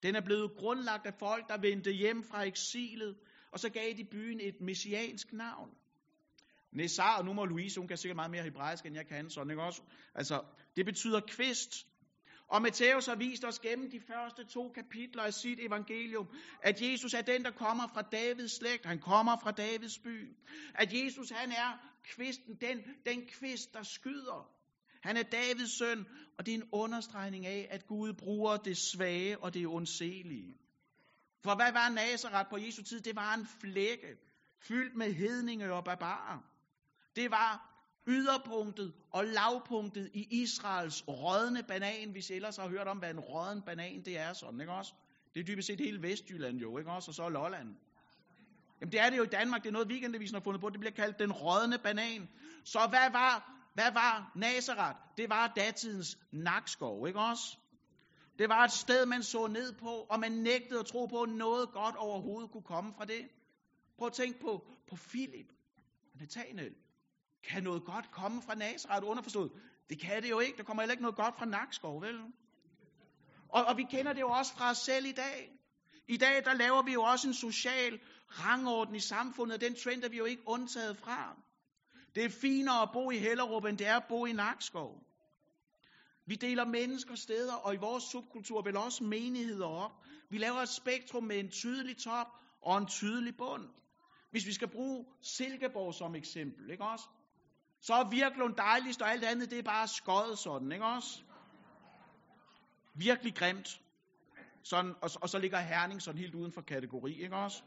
Den 0.03 0.15
er 0.15 0.21
blevet 0.21 0.51
grundlagt 0.57 1.05
af 1.05 1.13
folk, 1.13 1.47
der 1.47 1.57
vendte 1.57 1.91
hjem 1.91 2.23
fra 2.23 2.43
eksilet, 2.43 3.15
og 3.51 3.59
så 3.59 3.69
gav 3.69 3.93
de 3.97 4.03
byen 4.11 4.39
et 4.39 4.61
messiansk 4.61 5.33
navn. 5.33 5.69
Nesar, 6.71 7.17
og 7.17 7.25
nu 7.25 7.33
må 7.33 7.45
Louise, 7.45 7.79
hun 7.79 7.87
kan 7.87 7.97
sikkert 7.97 8.15
meget 8.15 8.31
mere 8.31 8.43
hebraisk, 8.43 8.85
end 8.85 8.95
jeg 8.95 9.07
kan, 9.07 9.29
sådan 9.29 9.49
ikke 9.49 9.63
også? 9.63 9.81
Altså, 10.15 10.43
det 10.75 10.85
betyder 10.85 11.19
kvist. 11.27 11.87
Og 12.47 12.61
Matthæus 12.61 13.05
har 13.05 13.15
vist 13.15 13.45
os 13.45 13.59
gennem 13.59 13.91
de 13.91 13.99
første 13.99 14.45
to 14.45 14.69
kapitler 14.69 15.23
af 15.23 15.33
sit 15.33 15.59
evangelium, 15.59 16.27
at 16.61 16.81
Jesus 16.81 17.13
er 17.13 17.21
den, 17.21 17.43
der 17.43 17.51
kommer 17.51 17.87
fra 17.87 18.01
Davids 18.01 18.57
slægt. 18.57 18.85
Han 18.85 18.99
kommer 18.99 19.37
fra 19.43 19.51
Davids 19.51 19.99
by. 19.99 20.35
At 20.75 20.93
Jesus, 20.93 21.29
han 21.29 21.51
er 21.51 21.79
kvisten, 22.03 22.55
den, 22.61 22.83
den 23.05 23.25
kvist, 23.27 23.73
der 23.73 23.83
skyder. 23.83 24.54
Han 25.05 25.17
er 25.17 25.23
Davids 25.23 25.71
søn, 25.77 26.05
og 26.37 26.45
det 26.45 26.51
er 26.51 26.55
en 26.55 26.69
understregning 26.71 27.45
af, 27.45 27.67
at 27.71 27.87
Gud 27.87 28.13
bruger 28.13 28.57
det 28.57 28.77
svage 28.77 29.43
og 29.43 29.53
det 29.53 29.67
ondselige. 29.67 30.57
For 31.43 31.55
hvad 31.55 31.71
var 31.71 31.89
Nazareth 31.89 32.49
på 32.49 32.57
Jesu 32.57 32.83
tid? 32.83 33.01
Det 33.01 33.15
var 33.15 33.33
en 33.33 33.47
flække, 33.61 34.17
fyldt 34.67 34.95
med 34.95 35.13
hedninge 35.13 35.73
og 35.73 35.83
barbarer. 35.83 36.39
Det 37.15 37.31
var 37.31 37.75
yderpunktet 38.07 38.93
og 39.11 39.25
lavpunktet 39.25 40.11
i 40.13 40.41
Israels 40.41 41.07
rådne 41.07 41.63
banan, 41.63 42.11
hvis 42.11 42.29
I 42.29 42.33
ellers 42.33 42.57
har 42.57 42.67
hørt 42.67 42.87
om, 42.87 42.97
hvad 42.97 43.09
en 43.09 43.19
rådden 43.19 43.61
banan 43.61 44.01
det 44.05 44.17
er 44.17 44.33
sådan, 44.33 44.59
ikke 44.61 44.73
også? 44.73 44.93
Det 45.33 45.39
er 45.39 45.43
dybest 45.43 45.67
set 45.67 45.79
hele 45.79 46.01
Vestjylland 46.01 46.57
jo, 46.57 46.77
ikke 46.77 46.91
også? 46.91 47.11
Og 47.11 47.15
så 47.15 47.29
Lolland. 47.29 47.75
Jamen 48.81 48.91
det 48.91 48.99
er 48.99 49.09
det 49.09 49.17
jo 49.17 49.23
i 49.23 49.33
Danmark, 49.39 49.63
det 49.63 49.69
er 49.69 49.73
noget 49.73 49.87
weekendavisen 49.87 50.35
har 50.35 50.41
fundet 50.41 50.61
på, 50.61 50.69
det 50.69 50.79
bliver 50.79 50.93
kaldt 50.93 51.19
den 51.19 51.31
rådne 51.31 51.77
banan. 51.77 52.29
Så 52.63 52.79
hvad 52.89 53.11
var, 53.11 53.54
hvad 53.75 53.91
var 53.93 54.31
Nazareth? 54.35 54.99
Det 55.17 55.29
var 55.29 55.53
datidens 55.55 56.17
nakskov, 56.31 57.07
ikke 57.07 57.19
også? 57.19 57.57
Det 58.39 58.49
var 58.49 58.63
et 58.63 58.71
sted, 58.71 59.05
man 59.05 59.23
så 59.23 59.47
ned 59.47 59.73
på, 59.73 59.89
og 60.09 60.19
man 60.19 60.31
nægtede 60.31 60.79
at 60.79 60.85
tro 60.85 61.05
på, 61.05 61.21
at 61.21 61.29
noget 61.29 61.71
godt 61.71 61.95
overhovedet 61.95 62.51
kunne 62.51 62.63
komme 62.63 62.93
fra 62.97 63.05
det. 63.05 63.27
Prøv 63.97 64.07
at 64.07 64.13
tænke 64.13 64.39
på, 64.39 64.65
på 64.89 64.95
Philip 64.95 65.49
og 66.13 66.19
Nathaniel. 66.19 66.75
Kan 67.49 67.63
noget 67.63 67.83
godt 67.85 68.11
komme 68.11 68.41
fra 68.41 68.55
Nazareth 68.55 69.07
underforstået? 69.07 69.51
Det 69.89 69.99
kan 70.01 70.23
det 70.23 70.29
jo 70.29 70.39
ikke. 70.39 70.57
Der 70.57 70.63
kommer 70.63 70.83
heller 70.83 70.93
ikke 70.93 71.03
noget 71.03 71.15
godt 71.15 71.37
fra 71.37 71.45
Nakskov, 71.45 72.01
vel? 72.01 72.19
Og, 73.49 73.65
og 73.65 73.77
vi 73.77 73.83
kender 73.83 74.13
det 74.13 74.21
jo 74.21 74.29
også 74.29 74.53
fra 74.53 74.69
os 74.69 74.77
selv 74.77 75.05
i 75.05 75.11
dag. 75.11 75.51
I 76.07 76.17
dag, 76.17 76.45
der 76.45 76.53
laver 76.53 76.81
vi 76.83 76.93
jo 76.93 77.01
også 77.01 77.27
en 77.27 77.33
social 77.33 77.99
rangorden 78.27 78.95
i 78.95 78.99
samfundet, 78.99 79.55
og 79.55 79.61
den 79.61 79.75
trend 79.75 80.03
er 80.03 80.09
vi 80.09 80.17
jo 80.17 80.25
ikke 80.25 80.43
undtaget 80.47 80.97
fra. 80.97 81.44
Det 82.15 82.25
er 82.25 82.29
finere 82.29 82.81
at 82.81 82.89
bo 82.93 83.11
i 83.11 83.17
Hellerup, 83.17 83.65
end 83.65 83.77
det 83.77 83.87
er 83.87 83.97
at 83.97 84.05
bo 84.09 84.25
i 84.25 84.33
Nakskov. 84.33 85.01
Vi 86.27 86.35
deler 86.35 86.65
mennesker 86.65 87.15
steder, 87.15 87.53
og 87.53 87.73
i 87.73 87.77
vores 87.77 88.03
subkultur 88.03 88.61
vel 88.61 88.77
også 88.77 89.03
menigheder 89.03 89.67
op. 89.67 89.91
Vi 90.29 90.37
laver 90.37 90.57
et 90.61 90.69
spektrum 90.69 91.23
med 91.23 91.39
en 91.39 91.49
tydelig 91.49 91.97
top 91.97 92.27
og 92.61 92.77
en 92.77 92.87
tydelig 92.87 93.37
bund. 93.37 93.69
Hvis 94.31 94.45
vi 94.45 94.53
skal 94.53 94.67
bruge 94.67 95.05
Silkeborg 95.21 95.93
som 95.93 96.15
eksempel, 96.15 96.71
ikke 96.71 96.83
også? 96.83 97.05
Så 97.81 97.93
er 97.93 98.09
Virklund 98.09 98.55
dejligst, 98.55 99.01
og 99.01 99.11
alt 99.11 99.23
andet, 99.23 99.51
det 99.51 99.59
er 99.59 99.63
bare 99.63 99.87
skøjet 99.87 100.39
sådan, 100.39 100.71
ikke 100.71 100.85
også? 100.85 101.23
Virkelig 102.93 103.35
grimt. 103.35 103.81
Sådan, 104.63 104.95
og, 105.01 105.09
og 105.21 105.29
så 105.29 105.39
ligger 105.39 105.59
Herning 105.59 106.01
sådan 106.01 106.19
helt 106.19 106.35
uden 106.35 106.51
for 106.51 106.61
kategori, 106.61 107.23
ikke 107.23 107.35
også? 107.35 107.63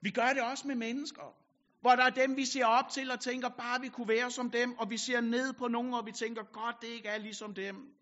Vi 0.00 0.10
gør 0.10 0.28
det 0.28 0.42
også 0.42 0.66
med 0.68 0.74
mennesker. 0.74 1.41
Hvor 1.82 1.96
der 1.96 2.04
er 2.04 2.10
dem, 2.10 2.36
vi 2.36 2.44
ser 2.44 2.66
op 2.66 2.88
til 2.88 3.10
og 3.10 3.20
tænker, 3.20 3.48
bare 3.48 3.80
vi 3.80 3.88
kunne 3.88 4.08
være 4.08 4.30
som 4.30 4.50
dem, 4.50 4.78
og 4.78 4.90
vi 4.90 4.96
ser 4.96 5.20
ned 5.20 5.52
på 5.52 5.68
nogen, 5.68 5.94
og 5.94 6.06
vi 6.06 6.12
tænker, 6.12 6.42
godt, 6.42 6.76
det 6.82 6.88
ikke 6.88 7.08
er 7.08 7.18
ligesom 7.18 7.54
dem. 7.54 7.94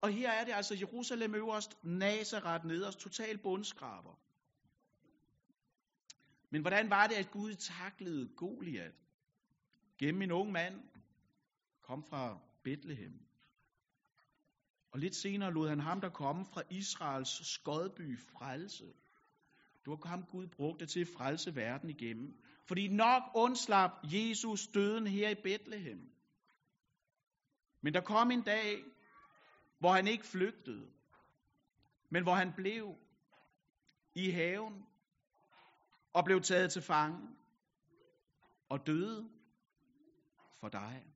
Og 0.00 0.10
her 0.10 0.30
er 0.30 0.44
det 0.44 0.52
altså 0.52 0.74
Jerusalem 0.74 1.34
øverst, 1.34 1.84
Nazareth 1.84 2.64
nederst, 2.66 2.98
total 2.98 3.38
bundskraber. 3.38 4.18
Men 6.50 6.60
hvordan 6.60 6.90
var 6.90 7.06
det, 7.06 7.14
at 7.14 7.30
Gud 7.30 7.54
taklede 7.54 8.28
Goliat? 8.36 8.94
Gennem 9.98 10.22
en 10.22 10.30
ung 10.30 10.52
mand, 10.52 10.80
kom 11.82 12.04
fra 12.04 12.38
Bethlehem. 12.64 13.20
Og 14.90 14.98
lidt 14.98 15.16
senere 15.16 15.52
lod 15.52 15.68
han 15.68 15.80
ham, 15.80 16.00
der 16.00 16.08
komme 16.08 16.46
fra 16.52 16.62
Israels 16.70 17.46
skodby, 17.46 18.18
frelse. 18.20 18.92
Det 19.84 19.90
var 19.90 20.08
ham, 20.08 20.24
Gud 20.24 20.46
brugte 20.46 20.86
til 20.86 21.00
at 21.00 21.08
frelse 21.16 21.56
verden 21.56 21.90
igennem. 21.90 22.42
Fordi 22.68 22.88
nok 22.88 23.22
undslap 23.34 23.90
Jesus 24.04 24.66
døden 24.66 25.06
her 25.06 25.28
i 25.28 25.34
Bethlehem. 25.34 26.12
Men 27.82 27.94
der 27.94 28.00
kom 28.00 28.30
en 28.30 28.42
dag, 28.42 28.84
hvor 29.78 29.92
han 29.92 30.06
ikke 30.06 30.26
flygtede, 30.26 30.90
men 32.10 32.22
hvor 32.22 32.34
han 32.34 32.52
blev 32.56 32.96
i 34.14 34.30
haven 34.30 34.86
og 36.12 36.24
blev 36.24 36.40
taget 36.40 36.72
til 36.72 36.82
fange 36.82 37.28
og 38.68 38.86
døde 38.86 39.30
for 40.60 40.68
dig. 40.68 41.06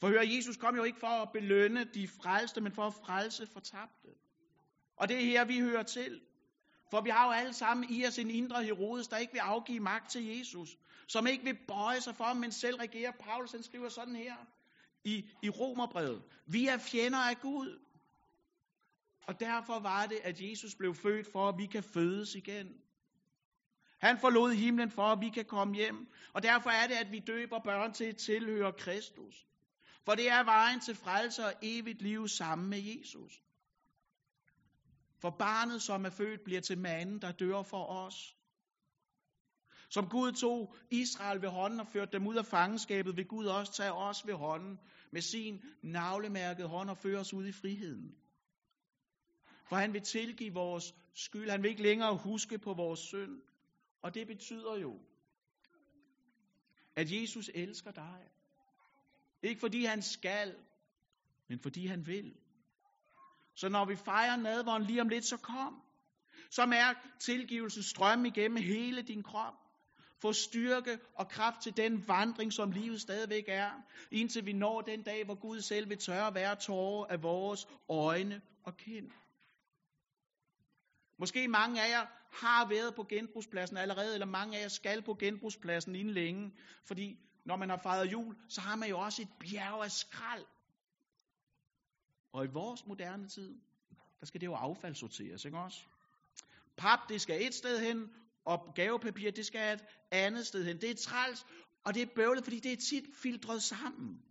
For 0.00 0.08
hør, 0.08 0.20
Jesus 0.36 0.56
kom 0.56 0.76
jo 0.76 0.84
ikke 0.84 0.98
for 0.98 1.22
at 1.22 1.32
belønne 1.32 1.84
de 1.84 2.08
frelste, 2.08 2.60
men 2.60 2.72
for 2.72 2.86
at 2.86 2.94
frelse 2.94 3.46
fortabte. 3.46 4.08
Og 4.96 5.08
det 5.08 5.16
er 5.16 5.24
her, 5.24 5.44
vi 5.44 5.60
hører 5.60 5.82
til. 5.82 6.20
For 6.90 7.00
vi 7.00 7.10
har 7.10 7.26
jo 7.26 7.32
alle 7.32 7.52
sammen 7.52 7.90
i 7.90 8.06
os 8.06 8.18
en 8.18 8.30
indre 8.30 8.64
Herodes, 8.64 9.08
der 9.08 9.16
ikke 9.16 9.32
vil 9.32 9.40
afgive 9.40 9.80
magt 9.80 10.10
til 10.10 10.38
Jesus. 10.38 10.76
Som 11.06 11.26
ikke 11.26 11.44
vil 11.44 11.58
bøje 11.68 12.00
sig 12.00 12.16
for 12.16 12.24
ham, 12.24 12.36
men 12.36 12.52
selv 12.52 12.76
regerer. 12.76 13.12
Paulus 13.20 13.52
han 13.52 13.62
skriver 13.62 13.88
sådan 13.88 14.16
her 14.16 14.34
i, 15.04 15.28
i 15.42 15.48
Romerbrevet. 15.48 16.22
Vi 16.46 16.66
er 16.66 16.78
fjender 16.78 17.18
af 17.18 17.40
Gud. 17.40 17.78
Og 19.26 19.40
derfor 19.40 19.78
var 19.78 20.06
det, 20.06 20.18
at 20.22 20.40
Jesus 20.40 20.74
blev 20.74 20.94
født 20.94 21.32
for, 21.32 21.48
at 21.48 21.58
vi 21.58 21.66
kan 21.66 21.82
fødes 21.82 22.34
igen. 22.34 22.66
Han 23.98 24.18
forlod 24.18 24.54
himlen 24.54 24.90
for, 24.90 25.02
at 25.02 25.20
vi 25.20 25.28
kan 25.28 25.44
komme 25.44 25.74
hjem. 25.74 26.08
Og 26.32 26.42
derfor 26.42 26.70
er 26.70 26.86
det, 26.86 26.94
at 26.94 27.12
vi 27.12 27.18
døber 27.18 27.58
børn 27.58 27.92
til 27.92 28.04
at 28.04 28.16
tilhøre 28.16 28.72
Kristus. 28.72 29.46
For 30.04 30.14
det 30.14 30.30
er 30.30 30.44
vejen 30.44 30.80
til 30.80 30.94
frelse 30.94 31.44
og 31.44 31.52
evigt 31.62 32.02
liv 32.02 32.28
sammen 32.28 32.70
med 32.70 32.78
Jesus. 32.78 33.42
For 35.20 35.30
barnet, 35.30 35.82
som 35.82 36.04
er 36.04 36.10
født, 36.10 36.40
bliver 36.44 36.60
til 36.60 36.78
manden, 36.78 37.20
der 37.20 37.32
dør 37.32 37.62
for 37.62 37.84
os. 37.86 38.36
Som 39.88 40.08
Gud 40.08 40.32
tog 40.32 40.74
Israel 40.90 41.42
ved 41.42 41.48
hånden 41.48 41.80
og 41.80 41.86
førte 41.86 42.12
dem 42.12 42.26
ud 42.26 42.36
af 42.36 42.46
fangenskabet, 42.46 43.16
vil 43.16 43.26
Gud 43.26 43.46
også 43.46 43.72
tage 43.72 43.92
os 43.92 44.26
ved 44.26 44.34
hånden 44.34 44.78
med 45.12 45.20
sin 45.20 45.62
navlemærkede 45.82 46.68
hånd 46.68 46.90
og 46.90 46.98
føre 46.98 47.20
os 47.20 47.34
ud 47.34 47.46
i 47.46 47.52
friheden. 47.52 48.14
For 49.68 49.76
han 49.76 49.92
vil 49.92 50.02
tilgive 50.02 50.54
vores 50.54 50.94
skyld. 51.14 51.50
Han 51.50 51.62
vil 51.62 51.70
ikke 51.70 51.82
længere 51.82 52.16
huske 52.16 52.58
på 52.58 52.74
vores 52.74 53.00
synd. 53.00 53.42
Og 54.02 54.14
det 54.14 54.26
betyder 54.26 54.76
jo, 54.76 54.98
at 56.96 57.12
Jesus 57.12 57.50
elsker 57.54 57.90
dig. 57.90 58.28
Ikke 59.42 59.60
fordi 59.60 59.84
han 59.84 60.02
skal, 60.02 60.56
men 61.48 61.58
fordi 61.58 61.86
han 61.86 62.06
vil. 62.06 62.34
Så 63.60 63.68
når 63.68 63.84
vi 63.84 63.96
fejrer 63.96 64.36
nadvåren 64.36 64.82
lige 64.82 65.00
om 65.00 65.08
lidt, 65.08 65.24
så 65.24 65.36
kom. 65.36 65.82
Så 66.50 66.66
mærk 66.66 66.96
tilgivelsen 67.20 67.82
strømme 67.82 68.28
igennem 68.28 68.62
hele 68.62 69.02
din 69.02 69.22
krop. 69.22 69.54
Få 70.22 70.32
styrke 70.32 70.98
og 71.14 71.28
kraft 71.28 71.62
til 71.62 71.76
den 71.76 72.08
vandring, 72.08 72.52
som 72.52 72.70
livet 72.70 73.00
stadigvæk 73.00 73.44
er, 73.48 73.70
indtil 74.10 74.46
vi 74.46 74.52
når 74.52 74.80
den 74.80 75.02
dag, 75.02 75.24
hvor 75.24 75.34
Gud 75.34 75.60
selv 75.60 75.88
vil 75.88 75.98
tørre 75.98 76.30
hver 76.30 76.54
tårer 76.54 77.06
af 77.06 77.22
vores 77.22 77.66
øjne 77.88 78.40
og 78.64 78.76
kind. 78.76 79.10
Måske 81.18 81.48
mange 81.48 81.82
af 81.82 81.88
jer 81.90 82.06
har 82.32 82.68
været 82.68 82.94
på 82.94 83.04
genbrugspladsen 83.04 83.76
allerede, 83.76 84.14
eller 84.14 84.26
mange 84.26 84.58
af 84.58 84.62
jer 84.62 84.68
skal 84.68 85.02
på 85.02 85.14
genbrugspladsen 85.14 85.94
inden 85.94 86.14
længe, 86.14 86.52
fordi 86.86 87.16
når 87.44 87.56
man 87.56 87.70
har 87.70 87.80
fejret 87.82 88.12
jul, 88.12 88.36
så 88.48 88.60
har 88.60 88.76
man 88.76 88.88
jo 88.88 88.98
også 88.98 89.22
et 89.22 89.28
bjerg 89.40 89.84
af 89.84 89.90
skrald. 89.90 90.44
Og 92.32 92.44
i 92.44 92.48
vores 92.48 92.86
moderne 92.86 93.28
tid, 93.28 93.60
der 94.20 94.26
skal 94.26 94.40
det 94.40 94.46
jo 94.46 94.54
affaldssorteres, 94.54 95.44
ikke 95.44 95.58
også? 95.58 95.84
Pap, 96.76 96.98
det 97.08 97.20
skal 97.20 97.46
et 97.46 97.54
sted 97.54 97.80
hen, 97.80 98.10
og 98.44 98.72
gavepapir, 98.74 99.30
det 99.30 99.46
skal 99.46 99.74
et 99.74 99.84
andet 100.10 100.46
sted 100.46 100.64
hen. 100.64 100.80
Det 100.80 100.90
er 100.90 100.94
træls, 100.94 101.46
og 101.84 101.94
det 101.94 102.02
er 102.02 102.14
bøvlet, 102.14 102.44
fordi 102.44 102.60
det 102.60 102.72
er 102.72 102.76
tit 102.76 103.04
filtreret 103.22 103.62
sammen. 103.62 104.22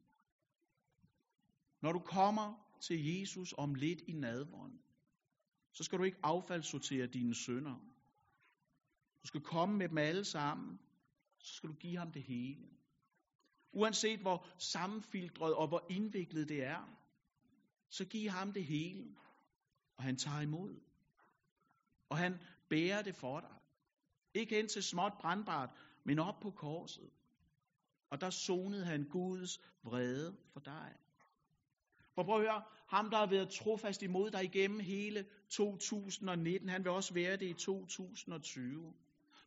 Når 1.82 1.92
du 1.92 2.00
kommer 2.00 2.54
til 2.82 3.20
Jesus 3.20 3.54
om 3.58 3.76
lidt 3.76 4.02
i 4.08 4.14
nadvånd, 4.14 4.80
så 5.74 5.84
skal 5.84 6.00
du 6.00 6.04
ikke 6.04 6.18
affaldssortere 6.24 7.08
dine 7.08 7.36
sønder. 7.36 7.76
Du 9.24 9.28
skal 9.28 9.42
komme 9.42 9.78
med 9.78 9.90
dem 9.90 9.98
alle 9.98 10.26
sammen, 10.26 10.80
så 11.40 11.54
skal 11.54 11.70
du 11.70 11.74
give 11.74 11.98
ham 11.98 12.12
det 12.12 12.24
hele. 12.24 12.70
Uanset 13.72 14.20
hvor 14.20 14.48
sammenfiltret 14.58 15.56
og 15.56 15.68
hvor 15.68 15.86
indviklet 15.90 16.50
det 16.50 16.64
er 16.64 16.99
så 17.90 18.06
giv 18.06 18.30
ham 18.30 18.54
det 18.54 18.66
hele, 18.66 19.16
og 19.98 20.04
han 20.04 20.18
tager 20.18 20.42
imod. 20.42 20.76
Og 22.10 22.18
han 22.18 22.40
bærer 22.70 23.02
det 23.02 23.16
for 23.16 23.40
dig. 23.40 23.56
Ikke 24.34 24.56
hen 24.56 24.68
til 24.68 24.84
småt 24.84 25.14
brandbart, 25.22 25.70
men 26.06 26.20
op 26.20 26.40
på 26.42 26.52
korset. 26.52 27.10
Og 28.10 28.22
der 28.22 28.30
sonede 28.30 28.86
han 28.86 29.04
Guds 29.04 29.60
vrede 29.84 30.38
for 30.54 30.60
dig. 30.60 30.96
For 32.16 32.24
prøv 32.24 32.36
at 32.36 32.42
høre, 32.42 32.64
ham 32.88 33.10
der 33.10 33.18
har 33.18 33.26
været 33.26 33.50
trofast 33.50 34.02
imod 34.02 34.32
dig 34.32 34.44
igennem 34.44 34.80
hele 34.80 35.26
2019, 35.50 36.70
han 36.70 36.84
vil 36.84 36.92
også 36.92 37.14
være 37.14 37.38
det 37.38 37.46
i 37.46 37.54
2020. 37.54 38.94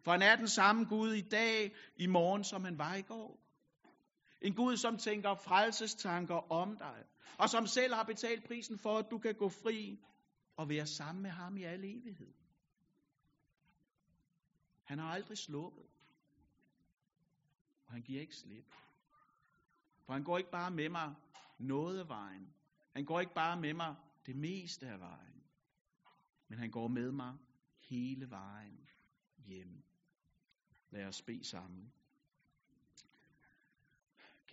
For 0.04 0.12
han 0.12 0.22
er 0.22 0.36
den 0.36 0.48
samme 0.48 0.84
Gud 0.84 1.12
i 1.12 1.20
dag, 1.20 1.74
i 1.96 2.06
morgen, 2.06 2.44
som 2.44 2.64
han 2.64 2.78
var 2.78 2.94
i 2.94 3.02
går. 3.02 3.38
En 4.42 4.54
Gud, 4.54 4.76
som 4.76 4.98
tænker 4.98 5.34
frelsestanker 5.34 6.52
om 6.52 6.76
dig, 6.76 7.04
og 7.38 7.48
som 7.48 7.66
selv 7.66 7.94
har 7.94 8.02
betalt 8.02 8.44
prisen 8.44 8.78
for, 8.78 8.98
at 8.98 9.06
du 9.10 9.18
kan 9.18 9.34
gå 9.34 9.48
fri 9.48 9.98
og 10.56 10.68
være 10.68 10.86
sammen 10.86 11.22
med 11.22 11.30
ham 11.30 11.56
i 11.56 11.62
al 11.62 11.84
evighed. 11.84 12.34
Han 14.84 14.98
har 14.98 15.06
aldrig 15.06 15.38
sluppet. 15.38 15.86
Og 17.86 17.92
han 17.92 18.02
giver 18.02 18.20
ikke 18.20 18.36
slip. 18.36 18.74
For 20.06 20.12
han 20.12 20.24
går 20.24 20.38
ikke 20.38 20.50
bare 20.50 20.70
med 20.70 20.88
mig 20.88 21.14
noget 21.58 21.98
af 21.98 22.08
vejen. 22.08 22.54
Han 22.92 23.04
går 23.04 23.20
ikke 23.20 23.34
bare 23.34 23.60
med 23.60 23.74
mig 23.74 23.96
det 24.26 24.36
meste 24.36 24.86
af 24.86 25.00
vejen. 25.00 25.42
Men 26.48 26.58
han 26.58 26.70
går 26.70 26.88
med 26.88 27.12
mig 27.12 27.38
hele 27.80 28.30
vejen 28.30 28.88
hjem. 29.36 29.82
Lad 30.90 31.06
os 31.06 31.22
bede 31.22 31.44
sammen. 31.44 31.92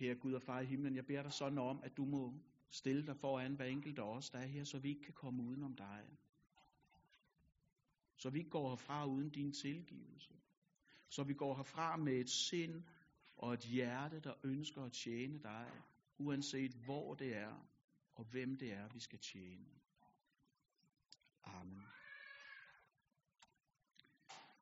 Kære 0.00 0.14
Gud 0.14 0.32
og 0.34 0.42
far 0.42 0.60
i 0.60 0.64
himlen, 0.64 0.96
jeg 0.96 1.06
beder 1.06 1.22
dig 1.22 1.32
sådan 1.32 1.58
om, 1.58 1.80
at 1.82 1.96
du 1.96 2.04
må 2.04 2.34
stille 2.70 3.06
dig 3.06 3.16
foran 3.16 3.54
hver 3.54 3.64
enkelt 3.64 3.98
af 3.98 4.02
os, 4.02 4.30
der 4.30 4.38
er 4.38 4.46
her, 4.46 4.64
så 4.64 4.78
vi 4.78 4.88
ikke 4.88 5.02
kan 5.02 5.14
komme 5.14 5.42
udenom 5.42 5.76
dig. 5.76 6.18
Så 8.16 8.30
vi 8.30 8.38
ikke 8.38 8.50
går 8.50 8.68
herfra 8.68 9.06
uden 9.06 9.30
din 9.30 9.52
tilgivelse. 9.52 10.34
Så 11.08 11.24
vi 11.24 11.34
går 11.34 11.56
herfra 11.56 11.96
med 11.96 12.12
et 12.12 12.30
sind 12.30 12.84
og 13.36 13.54
et 13.54 13.60
hjerte, 13.60 14.20
der 14.20 14.34
ønsker 14.44 14.82
at 14.82 14.92
tjene 14.92 15.42
dig, 15.42 15.70
uanset 16.18 16.72
hvor 16.74 17.14
det 17.14 17.36
er 17.36 17.66
og 18.14 18.24
hvem 18.24 18.56
det 18.56 18.72
er, 18.72 18.88
vi 18.88 19.00
skal 19.00 19.18
tjene. 19.18 19.68
Amen. 21.42 21.99